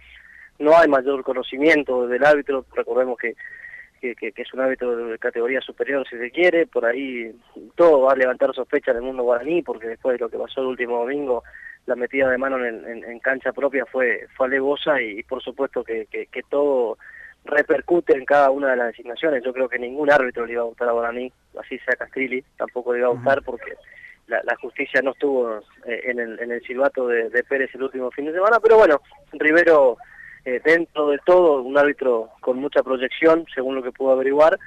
[0.59, 3.35] No hay mayor conocimiento del árbitro, recordemos que,
[4.01, 7.39] es un árbitro de categoría superior si se quiere, por ahí
[7.75, 10.63] todo va a levantar sospecha en el mundo guaraní porque después de lo que pasó
[10.63, 11.45] el último domingo
[11.85, 15.85] la metida de mano en, en, en cancha propia fue, fue alevosa y, por supuesto
[15.85, 16.07] que
[16.49, 16.97] todo
[17.47, 19.43] repercute en cada una de las designaciones.
[19.45, 22.93] Yo creo que ningún árbitro le iba a gustar a Guaraní, así sea Castrilli, tampoco
[22.93, 23.75] le iba a gustar porque
[24.27, 27.85] la, la justicia no estuvo eh, en, el, en el silbato de, de, Pérez el
[27.85, 29.01] último fin de semana, pero bueno,
[29.33, 29.97] Rivero,
[30.45, 34.59] eh, dentro de todo, un árbitro con mucha proyección, según lo que pudo averiguar,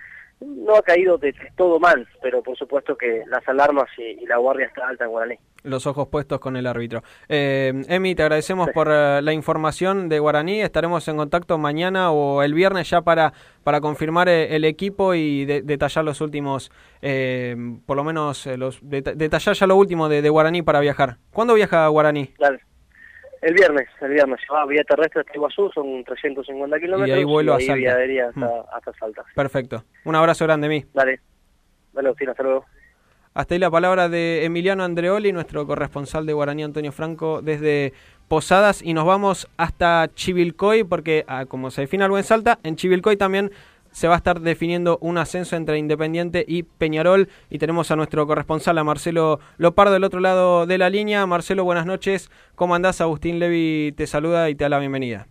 [0.41, 4.37] no ha caído de todo mal, pero por supuesto que las alarmas y, y la
[4.37, 7.03] guardia está alta en Guaraní los ojos puestos con el árbitro.
[7.27, 8.73] Eh, Emi, te agradecemos sí.
[8.73, 10.61] por uh, la información de Guaraní.
[10.61, 13.33] Estaremos en contacto mañana o el viernes ya para,
[13.63, 16.71] para confirmar eh, el equipo y de, detallar los últimos,
[17.01, 21.17] eh, por lo menos los det detallar ya lo último de, Guaraní para viajar.
[21.31, 22.33] ¿Cuándo viaja Guaraní?
[22.39, 22.59] Dale.
[23.41, 24.39] El viernes, el viernes.
[24.53, 27.09] Va vía terrestre hasta Iguazú, son 350 kilómetros.
[27.09, 28.27] Y ahí vuelo y a Salta.
[28.27, 28.65] Hasta, mm.
[28.73, 29.23] hasta Salta.
[29.33, 29.83] Perfecto.
[30.05, 30.85] Un abrazo grande, Emi.
[30.93, 31.19] Dale.
[31.93, 32.65] Dale, Agustín, hasta luego.
[33.33, 37.93] Hasta ahí la palabra de Emiliano Andreoli, nuestro corresponsal de Guaraní Antonio Franco desde
[38.27, 42.75] Posadas y nos vamos hasta Chivilcoy porque ah, como se define algo en Salta, en
[42.75, 43.51] Chivilcoy también
[43.91, 48.25] se va a estar definiendo un ascenso entre Independiente y Peñarol y tenemos a nuestro
[48.27, 51.25] corresponsal, a Marcelo Lopardo del otro lado de la línea.
[51.25, 52.29] Marcelo, buenas noches.
[52.55, 53.01] ¿Cómo andás?
[53.01, 55.27] Agustín Levi te saluda y te da la bienvenida.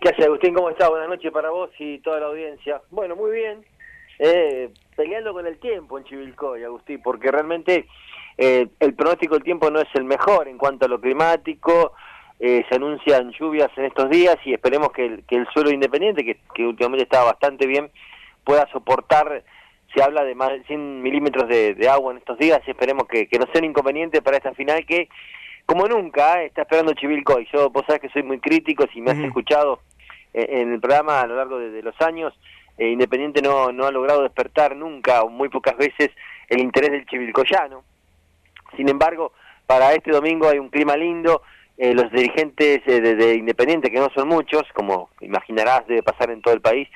[0.00, 0.54] ¿Qué haces, Agustín?
[0.54, 0.88] ¿Cómo estás?
[0.90, 2.82] Buenas noches para vos y toda la audiencia.
[2.90, 3.64] Bueno, muy bien.
[4.18, 7.86] Eh, peleando con el tiempo en Chivilcoy, Agustín, porque realmente
[8.36, 11.92] eh, el pronóstico del tiempo no es el mejor en cuanto a lo climático,
[12.44, 16.24] eh, se anuncian lluvias en estos días y esperemos que el, que el suelo independiente,
[16.24, 17.88] que, que últimamente está bastante bien,
[18.42, 19.44] pueda soportar,
[19.94, 23.06] se habla de más de 100 milímetros de, de agua en estos días y esperemos
[23.06, 25.08] que, que no sea un inconveniente para esta final que,
[25.66, 27.46] como nunca, eh, está esperando Chivilcoy.
[27.52, 29.26] Yo, vos sabés que soy muy crítico, si me has uh -huh.
[29.26, 29.78] escuchado
[30.34, 32.34] eh, en el programa a lo largo de, de los años,
[32.76, 36.10] eh, Independiente no, no ha logrado despertar nunca o muy pocas veces
[36.48, 37.84] el interés del chivilcoyano.
[38.76, 39.32] Sin embargo,
[39.64, 41.42] para este domingo hay un clima lindo,
[41.78, 46.30] eh, los dirigentes eh, de, de, Independiente, que no son muchos, como imaginarás debe pasar
[46.30, 46.88] en todo el país,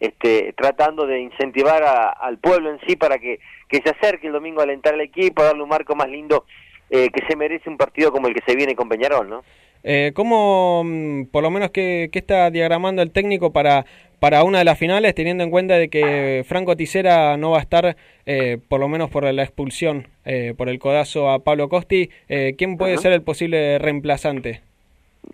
[0.00, 4.60] este, tratando de incentivar al pueblo en sí para que, que se acerque el domingo
[4.60, 6.44] a alentar al equipo, a darle un marco más lindo
[6.90, 9.44] eh, que se merece un partido como el que se viene con Peñarol, ¿no?
[9.84, 13.84] Eh, ¿Cómo, mm, por lo menos, qué, qué está diagramando el técnico para,
[14.18, 17.60] para una de las finales, teniendo en cuenta de que Franco Ticera no va a
[17.60, 22.08] estar, eh, por lo menos por la expulsión, eh, por el codazo a Pablo Costi?
[22.30, 23.02] Eh, ¿Quién puede uh -huh.
[23.02, 24.62] ser el posible reemplazante?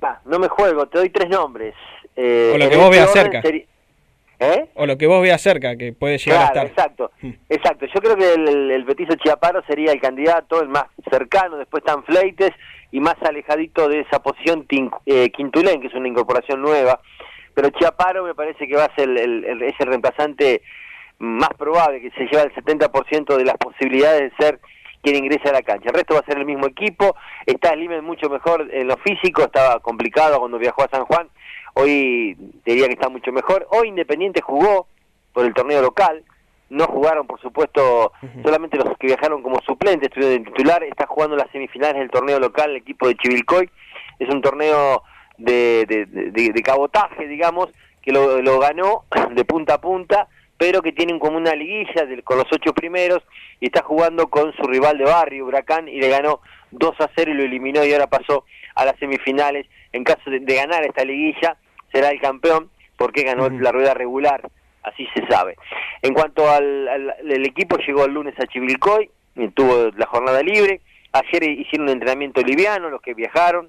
[0.03, 1.75] Va, no me juego, te doy tres nombres.
[2.17, 3.43] Eh, o lo que vos veas cerca.
[4.43, 4.67] ¿Eh?
[4.75, 6.67] O lo que vos veas cerca, que puede llegar claro, a estar.
[6.67, 7.31] Exacto, mm.
[7.51, 7.87] exacto.
[7.95, 11.83] Yo creo que el, el, el Petizo Chiaparo sería el candidato, el más cercano, después
[11.87, 12.51] están Fleites
[12.93, 14.67] y más alejadito de esa posición
[15.07, 17.01] eh, Quintulén, que es una incorporación nueva.
[17.55, 20.63] Pero Chiaparo me parece que va a ser el, el, el, reemplazante
[21.19, 24.61] más probable, que se lleva el 70% de las posibilidades de ser
[25.03, 25.89] quien ingrese a la cancha.
[25.89, 27.17] El resto va a ser el mismo equipo,
[27.47, 31.29] está el Limen mucho mejor en lo físico, estaba complicado cuando viajó a San Juan,
[31.75, 33.67] hoy diría que está mucho mejor.
[33.71, 34.87] Hoy Independiente jugó
[35.33, 36.25] por el torneo local,
[36.71, 38.13] no jugaron, por supuesto,
[38.43, 42.39] solamente los que viajaron como suplentes, estuvieron de titular, está jugando las semifinales del torneo
[42.39, 43.69] local el equipo de Chivilcoy,
[44.21, 45.03] es un torneo
[45.37, 49.05] de, de, de, de cabotaje, digamos, que lo, lo, ganó
[49.35, 53.23] de punta a punta, pero que tienen como una liguilla de, con los ocho primeros
[53.59, 56.41] y está jugando con su rival de barrio, Huracán, y le ganó
[56.71, 58.45] 2 a 0 y lo eliminó y ahora pasó
[58.77, 59.67] a las semifinales.
[59.93, 61.57] En caso de, de ganar esta liguilla,
[61.93, 63.61] será el campeón porque ganó uh -huh.
[63.61, 64.51] la rueda regular
[64.83, 65.57] así se sabe.
[66.03, 69.11] En cuanto al, al equipo, llegó el lunes a Chivilcoy,
[69.55, 70.81] tuvo la jornada libre,
[71.13, 73.69] ayer hicieron un entrenamiento liviano, los que viajaron,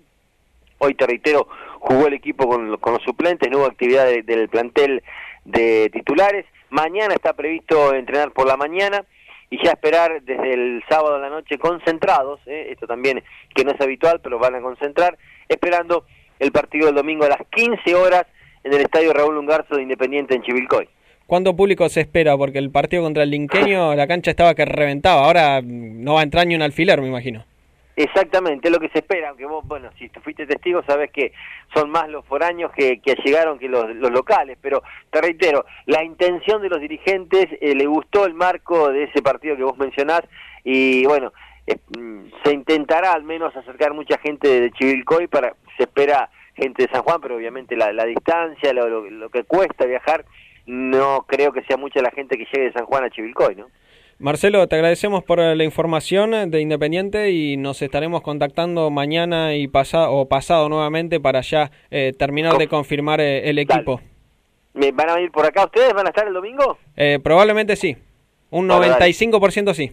[0.80, 1.48] hoy te reitero,
[1.80, 5.04] jugó el equipo con, los suplentes, no hubo actividad de- del plantel
[5.46, 9.04] de titulares, mañana está previsto entrenar por la mañana
[9.50, 12.68] y ya esperar desde el sábado a la noche concentrados, ¿eh?
[12.72, 15.18] esto también que no es habitual, pero van a concentrar,
[15.50, 16.06] esperando
[16.40, 18.26] el partido del domingo a las 15 horas
[18.64, 20.88] en el Estadio Raúl Lungarzo de Independiente en Chivilcoy.
[21.32, 22.36] ¿Cuánto público se espera?
[22.36, 25.24] Porque el partido contra el Linqueño, la cancha estaba que reventaba.
[25.24, 27.46] Ahora no va a entrar ni un alfiler, me imagino.
[27.96, 31.32] Exactamente, es lo que se espera, aunque vos, bueno, si tú fuiste testigo, sabes que
[31.74, 36.68] son más los foráneos que, llegaron que los, locales, pero te reitero, la intención de
[36.68, 40.24] los dirigentes, eh, le gustó el marco de ese partido que vos mencionás,
[40.66, 41.32] y bueno,
[41.66, 46.84] eh, mm, se intentará al menos acercar mucha gente de Chivilcoy, para se espera gente
[46.84, 50.26] de San Juan, pero obviamente la, distancia, lo que cuesta viajar,
[50.66, 53.68] no creo que sea mucha la gente que llegue de San Juan a Chivilcoy, ¿no?
[54.20, 60.14] Marcelo, te agradecemos por la información de Independiente y nos estaremos contactando mañana y pasado
[60.14, 64.00] o pasado nuevamente para ya eh, terminar de confirmar eh, el equipo.
[64.74, 65.94] ¿Me ¿Van a venir por acá ustedes?
[65.94, 66.78] ¿Van a estar el domingo?
[66.96, 67.98] Eh, probablemente sí.
[68.52, 68.94] Un dale.
[68.94, 69.92] 95% sí.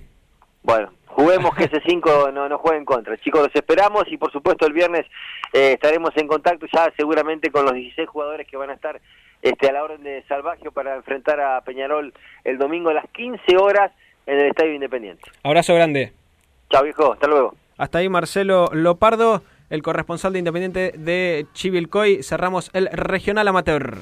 [0.63, 3.17] Bueno, juguemos que ese 5 no, no juegue en contra.
[3.19, 5.07] Chicos, los esperamos y por supuesto el viernes
[5.53, 9.01] eh, estaremos en contacto ya seguramente con los 16 jugadores que van a estar
[9.43, 12.13] este, a la orden de Salvagio para enfrentar a Peñarol
[12.45, 13.93] el domingo a las 15 horas
[14.27, 15.31] en el Estadio Independiente.
[15.43, 16.13] Abrazo grande.
[16.71, 17.55] Chao viejo, hasta luego.
[17.79, 22.23] Hasta ahí Marcelo Lopardo, el corresponsal de Independiente de Chivilcoy.
[22.23, 23.99] Cerramos el regional amateur.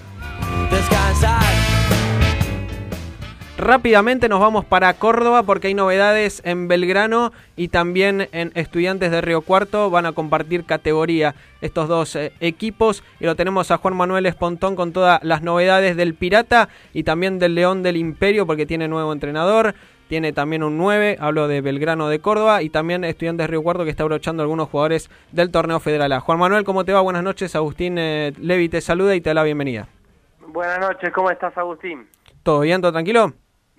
[3.59, 9.23] Rápidamente nos vamos para Córdoba porque hay novedades en Belgrano y también en Estudiantes de
[9.23, 9.89] Río Cuarto.
[9.89, 14.77] Van a compartir categoría estos dos eh, equipos y lo tenemos a Juan Manuel Espontón
[14.77, 19.11] con todas las novedades del Pirata y también del León del Imperio porque tiene nuevo
[19.11, 19.75] entrenador.
[20.07, 23.85] Tiene también un 9, hablo de Belgrano de Córdoba y también Estudiantes de Río Cuarto
[23.85, 26.21] que está abrochando algunos jugadores del torneo federal A.
[26.21, 27.01] Juan Manuel, ¿cómo te va?
[27.01, 27.57] Buenas noches.
[27.57, 29.89] Agustín eh, Levi te saluda y te da la bienvenida.
[30.47, 32.07] Buenas noches, ¿cómo estás Agustín?
[32.43, 32.83] ¿Todo bien?
[32.83, 33.33] ¿Todo tranquilo?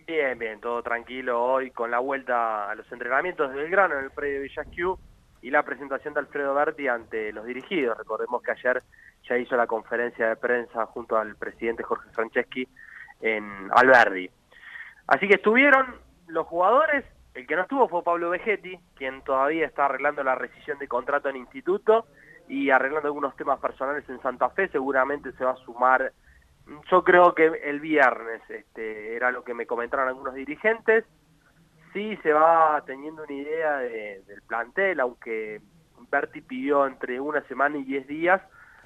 [0.07, 4.11] Bien, bien, todo tranquilo hoy con la vuelta a los entrenamientos de Belgrano en el
[4.11, 4.97] predio Villasquiu
[5.41, 7.97] y la presentación de Alfredo Berti ante los dirigidos.
[7.97, 8.83] Recordemos que ayer
[9.27, 12.65] ya hizo la conferencia de prensa junto al presidente Jorge Franceschi
[13.19, 14.29] en Alberdi.
[15.07, 15.97] Así que estuvieron
[16.27, 17.03] los jugadores,
[17.33, 21.27] el que no estuvo fue Pablo Vegetti, quien todavía está arreglando la rescisión de contrato
[21.27, 22.05] en instituto
[22.47, 26.13] y arreglando algunos temas personales en Santa Fe, seguramente se va a sumar
[26.91, 31.05] yo creo que el viernes este, era lo que me comentaron algunos dirigentes.
[31.93, 35.61] Sí se va teniendo una idea de- del plantel, aunque
[36.11, 38.41] Berti pidió entre una semana y diez días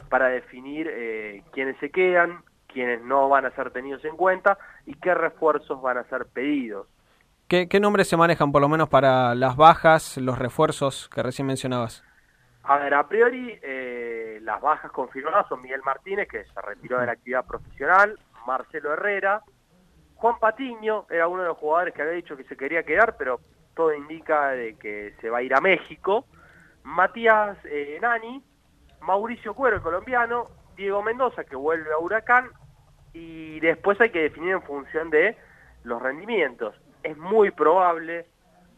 [0.10, 4.94] para definir eh, quiénes se quedan, quiénes no van a ser tenidos en cuenta y
[4.96, 6.88] qué refuerzos van a ser pedidos.
[7.48, 11.48] ¿Qué, qué nombres se manejan por lo menos para las bajas, los refuerzos que recién
[11.48, 12.04] mencionabas?
[12.64, 17.08] A ver, a priori eh, las bajas confirmadas son Miguel Martínez, que se retiró de
[17.08, 19.42] la actividad profesional, Marcelo Herrera,
[20.16, 23.40] Juan Patiño, era uno de los jugadores que había dicho que se quería quedar, pero
[23.74, 26.26] todo indica de que se va a ir a México,
[26.84, 28.44] Matías eh, Nani,
[29.02, 30.46] Mauricio Cuero, el colombiano,
[30.76, 32.52] Diego Mendoza, que vuelve a Huracán,
[33.14, 35.36] y después hay que definir en función de
[35.84, 36.76] los rendimientos.
[37.02, 38.28] Es muy probable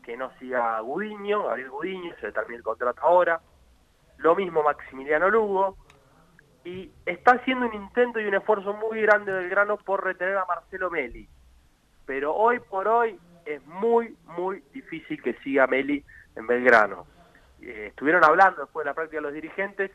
[0.04, 3.42] que no siga Gudiño, Gabriel Gudiño, se termina el contrato ahora,
[4.24, 5.78] lo mismo Maximiliano Lugo,
[6.64, 10.46] y está haciendo un intento y un esfuerzo muy grande del grano por retener a
[10.46, 11.28] Marcelo Meli.
[12.06, 16.04] Pero hoy por hoy es muy, muy difícil que siga Meli
[16.38, 17.06] en Belgrano.
[17.62, 19.92] Eh, estuvieron hablando después de la práctica los dirigentes,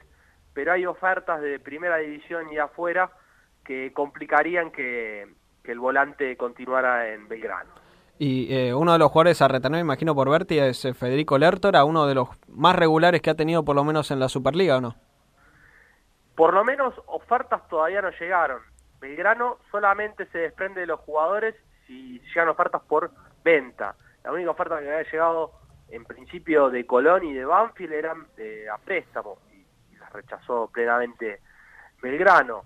[0.52, 3.10] pero hay ofertas de primera división y afuera
[3.64, 5.26] que complicarían que,
[5.64, 7.87] que el volante continuara en Belgrano.
[8.18, 11.38] Y eh, uno de los jugadores a retener, me imagino, por Berti es eh, Federico
[11.38, 14.78] Lertora, uno de los más regulares que ha tenido por lo menos en la Superliga,
[14.78, 14.96] ¿o no?
[16.34, 18.60] Por lo menos ofertas todavía no llegaron.
[19.00, 21.54] Belgrano solamente se desprende de los jugadores
[21.86, 23.12] si llegan ofertas por
[23.44, 23.94] venta.
[24.24, 25.52] La única oferta que había llegado
[25.88, 30.68] en principio de Colón y de Banfield eran eh, a préstamo y, y las rechazó
[30.72, 31.40] plenamente
[32.02, 32.64] Belgrano.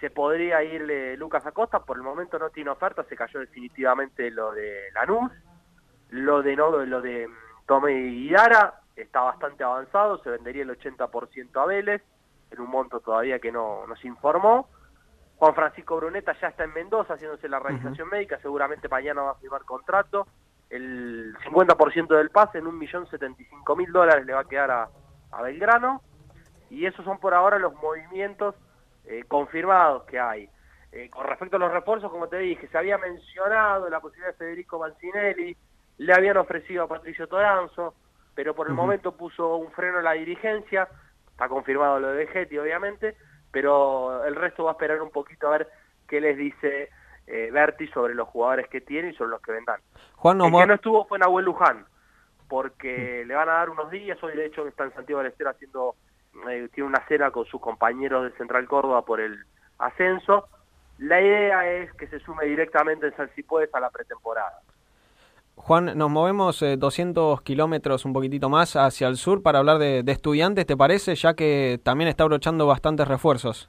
[0.00, 4.52] Se podría irle Lucas Acosta, por el momento no tiene oferta, se cayó definitivamente lo
[4.52, 5.30] de Lanús.
[6.08, 11.62] Lo de no, lo de mm, Tomé Guidara está bastante avanzado, se vendería el 80%
[11.62, 12.02] a Vélez,
[12.50, 14.68] en un monto todavía que no nos informó.
[15.36, 19.36] Juan Francisco Bruneta ya está en Mendoza haciéndose la realización médica, seguramente mañana va a
[19.36, 20.26] firmar contrato.
[20.68, 24.88] El 50% del pase en 1.075.000 dólares le va a quedar a,
[25.32, 26.02] a Belgrano.
[26.68, 28.54] Y esos son por ahora los movimientos
[29.10, 30.48] eh, confirmados que hay.
[30.92, 34.38] Eh, con respecto a los refuerzos, como te dije, se había mencionado la posibilidad de
[34.38, 35.56] Federico Mancinelli,
[35.98, 37.94] le habían ofrecido a Patricio Toranzo,
[38.34, 40.88] pero por el momento puso un freno a la dirigencia,
[41.28, 43.16] está confirmado lo de Getty obviamente,
[43.50, 45.68] pero el resto va a esperar un poquito a ver
[46.08, 46.90] qué les dice
[47.26, 49.80] eh, Berti sobre los jugadores que tiene y sobre los que vendrán.
[50.16, 51.84] Juan, nos el que no estuvo fue Nahuel Luján,
[52.48, 55.50] porque le van a dar unos días, hoy de hecho está en Santiago del Estero
[55.50, 55.96] haciendo,
[56.48, 59.38] eh, tiene una cena con sus compañeros de Central Córdoba por el
[59.78, 60.48] ascenso.
[60.98, 64.60] La idea es que se sume directamente en San Cipués a la pretemporada.
[65.56, 70.02] Juan, nos movemos eh, 200 kilómetros un poquitito más hacia el sur para hablar de,
[70.02, 71.14] de estudiantes, ¿te parece?
[71.14, 73.68] Ya que también está abrochando bastantes refuerzos.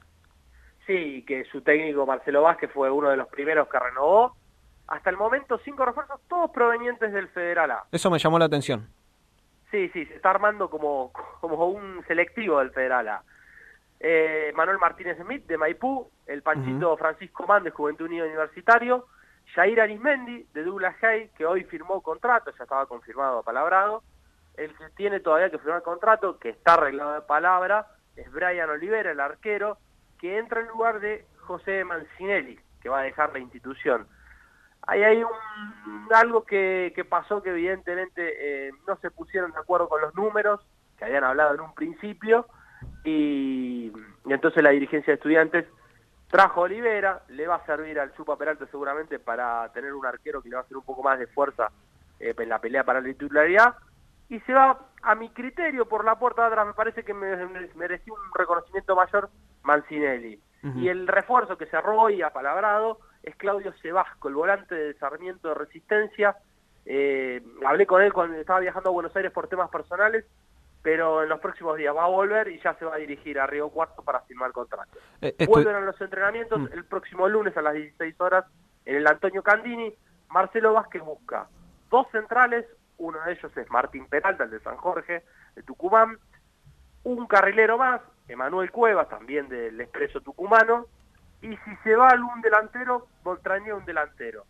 [0.87, 4.35] Sí, que su técnico Marcelo Vázquez fue uno de los primeros que renovó.
[4.87, 7.83] Hasta el momento cinco refuerzos, todos provenientes del Federal A.
[7.91, 8.89] Eso me llamó la atención.
[9.71, 13.23] Sí, sí, se está armando como, como un selectivo del Federal A.
[14.01, 19.05] Eh, Manuel Martínez Smith de Maipú, el Panchito Francisco Man de Juventud Unida Universitario,
[19.55, 24.03] Jair Arismendi de Douglas Hay, que hoy firmó contrato, ya estaba confirmado apalabrado.
[24.57, 29.11] El que tiene todavía que firmar contrato, que está arreglado de palabra, es Brian Olivera,
[29.11, 29.77] el arquero,
[30.19, 34.07] que entra en lugar de José Mancinelli, que va a dejar la institución.
[34.87, 35.29] Ahí hay un,
[36.13, 40.59] algo que, que pasó que evidentemente eh, no se pusieron de acuerdo con los números
[40.97, 42.47] que habían hablado en un principio
[43.03, 43.91] y,
[44.25, 45.65] y entonces la dirigencia de estudiantes
[46.29, 50.41] trajo a Olivera, le va a servir al Chupa Peralta seguramente para tener un arquero
[50.41, 51.69] que le va a hacer un poco más de fuerza
[52.19, 53.75] eh, en la pelea para la titularidad
[54.29, 57.35] y se va a mi criterio por la puerta de atrás, me parece que me,
[57.47, 59.29] me- mereció un reconocimiento mayor
[59.63, 60.41] Mancinelli.
[60.75, 65.53] Y el refuerzo que cerró hoy apalabrado es Claudio Sebasco, el volante de Sarmiento de
[65.55, 66.35] Resistencia.
[66.85, 70.25] Eh, hablé con él cuando estaba viajando a Buenos Aires por temas personales,
[70.81, 73.45] pero en los próximos días va a volver y ya se va a dirigir a
[73.45, 74.97] Río Cuarto para firmar contrato.
[75.21, 76.67] Eh, Vuelven a los entrenamientos Mm.
[76.73, 78.45] el próximo lunes a las 16 horas
[78.85, 79.93] en el Antonio Candini.
[80.29, 81.47] Marcelo Vázquez busca
[81.91, 82.65] dos centrales,
[82.97, 85.23] uno de ellos es Martín Peralta, el de San Jorge,
[85.55, 86.17] de Tucumán,
[87.03, 90.85] un carrilero más, Emanuel Cuevas, también del Expreso Tucumano,
[91.41, 94.45] y si se va algún delantero, Voltrañé un delantero.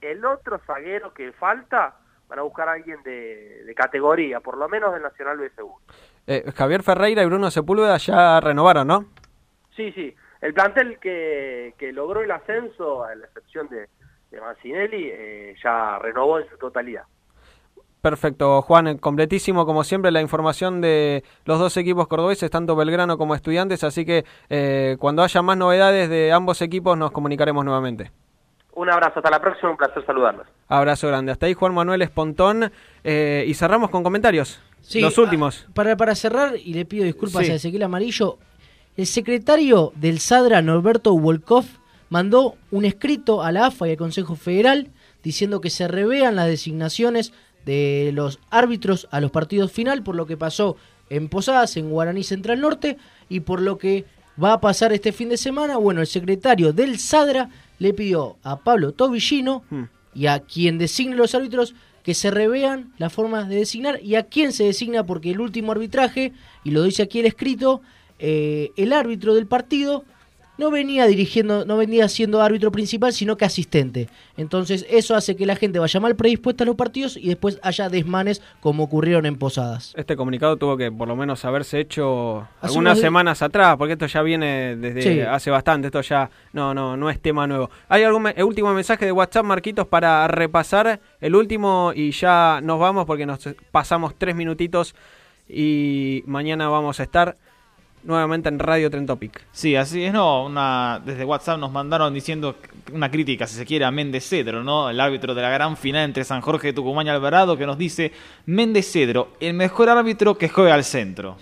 [0.00, 1.96] El otro zaguero que falta,
[2.28, 5.80] van a buscar a alguien de, de categoría, por lo menos del Nacional B Seguro.
[6.26, 9.04] Eh, Javier Ferreira y Bruno Sepúlveda ya renovaron, ¿no?
[9.74, 10.14] Sí, sí.
[10.40, 13.88] El plantel que, que logró el ascenso, a la excepción de,
[14.30, 17.04] de Mancinelli, eh, ya renovó en su totalidad.
[18.10, 23.34] Perfecto, Juan, completísimo como siempre la información de los dos equipos cordobeses, tanto Belgrano como
[23.34, 28.12] Estudiantes, así que eh, cuando haya más novedades de ambos equipos nos comunicaremos nuevamente.
[28.74, 30.46] Un abrazo, hasta la próxima, un placer saludarlos.
[30.68, 31.32] Abrazo grande.
[31.32, 32.70] Hasta ahí Juan Manuel Espontón
[33.02, 34.60] eh, y cerramos con comentarios.
[34.82, 35.64] Sí, los últimos.
[35.66, 37.50] ah, Para, para cerrar, y le pido disculpas Sí.
[37.50, 38.38] a Ezequiel Amarillo,
[38.96, 41.64] el secretario del SADRA, Norberto Wolkov,
[42.08, 44.92] mandó un escrito a la AFA y al Consejo Federal
[45.24, 47.32] diciendo que se revean las designaciones
[47.66, 50.76] de los árbitros a los partidos final por lo que pasó
[51.10, 52.96] en Posadas, en Guaraní Central Norte,
[53.28, 54.06] y por lo que
[54.42, 55.76] va a pasar este fin de semana.
[55.76, 59.64] Bueno, el secretario del SADRA le pidió a Pablo Tobillino
[60.14, 64.22] y a quien designe los árbitros que se revean las formas de designar y a
[64.22, 67.82] quién se designa porque el último arbitraje, y lo dice aquí el escrito,
[68.18, 70.04] eh, el árbitro del partido
[70.58, 74.08] no venía dirigiendo, no venía siendo árbitro principal, sino que asistente.
[74.36, 77.88] Entonces eso hace que la gente vaya mal predispuesta a los partidos y después haya
[77.88, 79.92] desmanes como ocurrieron en Posadas.
[79.96, 84.06] Este comunicado tuvo que por lo menos haberse hecho Hace algunas semanas atrás, porque esto
[84.06, 85.20] ya viene desde Sí.
[85.20, 87.70] hace bastante, esto ya no no no es tema nuevo.
[87.88, 92.78] ¿Hay algún me- último mensaje de WhatsApp, Marquitos, para repasar el último y ya nos
[92.80, 93.40] vamos porque nos
[93.70, 94.94] pasamos tres minutitos
[95.48, 97.36] y mañana vamos a estar
[98.06, 99.46] nuevamente en Radio Tren Topic.
[99.52, 102.56] Sí, así es, no, una, desde WhatsApp nos mandaron diciendo
[102.92, 104.88] una crítica, si se quiere, a Méndez Cedro, ¿no?
[104.88, 107.76] El árbitro de la gran final entre San Jorge de Tucumán y Alvarado, que nos
[107.76, 108.12] dice,
[108.46, 111.36] Méndez Cedro, el mejor árbitro que juega al centro.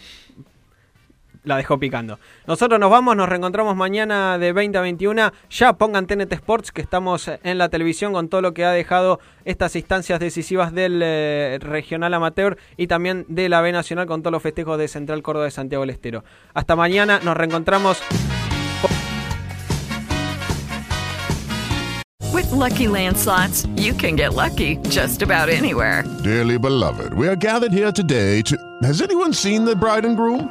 [1.44, 2.18] La dejó picando.
[2.46, 5.30] Nosotros nos vamos, nos reencontramos mañana de 20 a 21.
[5.50, 9.20] Ya pongan TNT Sports, que estamos en la televisión con todo lo que ha dejado
[9.44, 14.32] estas instancias decisivas del eh, regional amateur y también de la B Nacional con todos
[14.32, 16.24] los festejos de Central Córdoba de Santiago del Estero.
[16.54, 18.02] Hasta mañana, nos reencontramos.
[22.32, 26.02] With Lucky Land slots, you can get lucky just about anywhere.
[26.24, 28.56] Dearly beloved, we are gathered here today to.
[28.82, 30.50] Has anyone seen the bride and groom?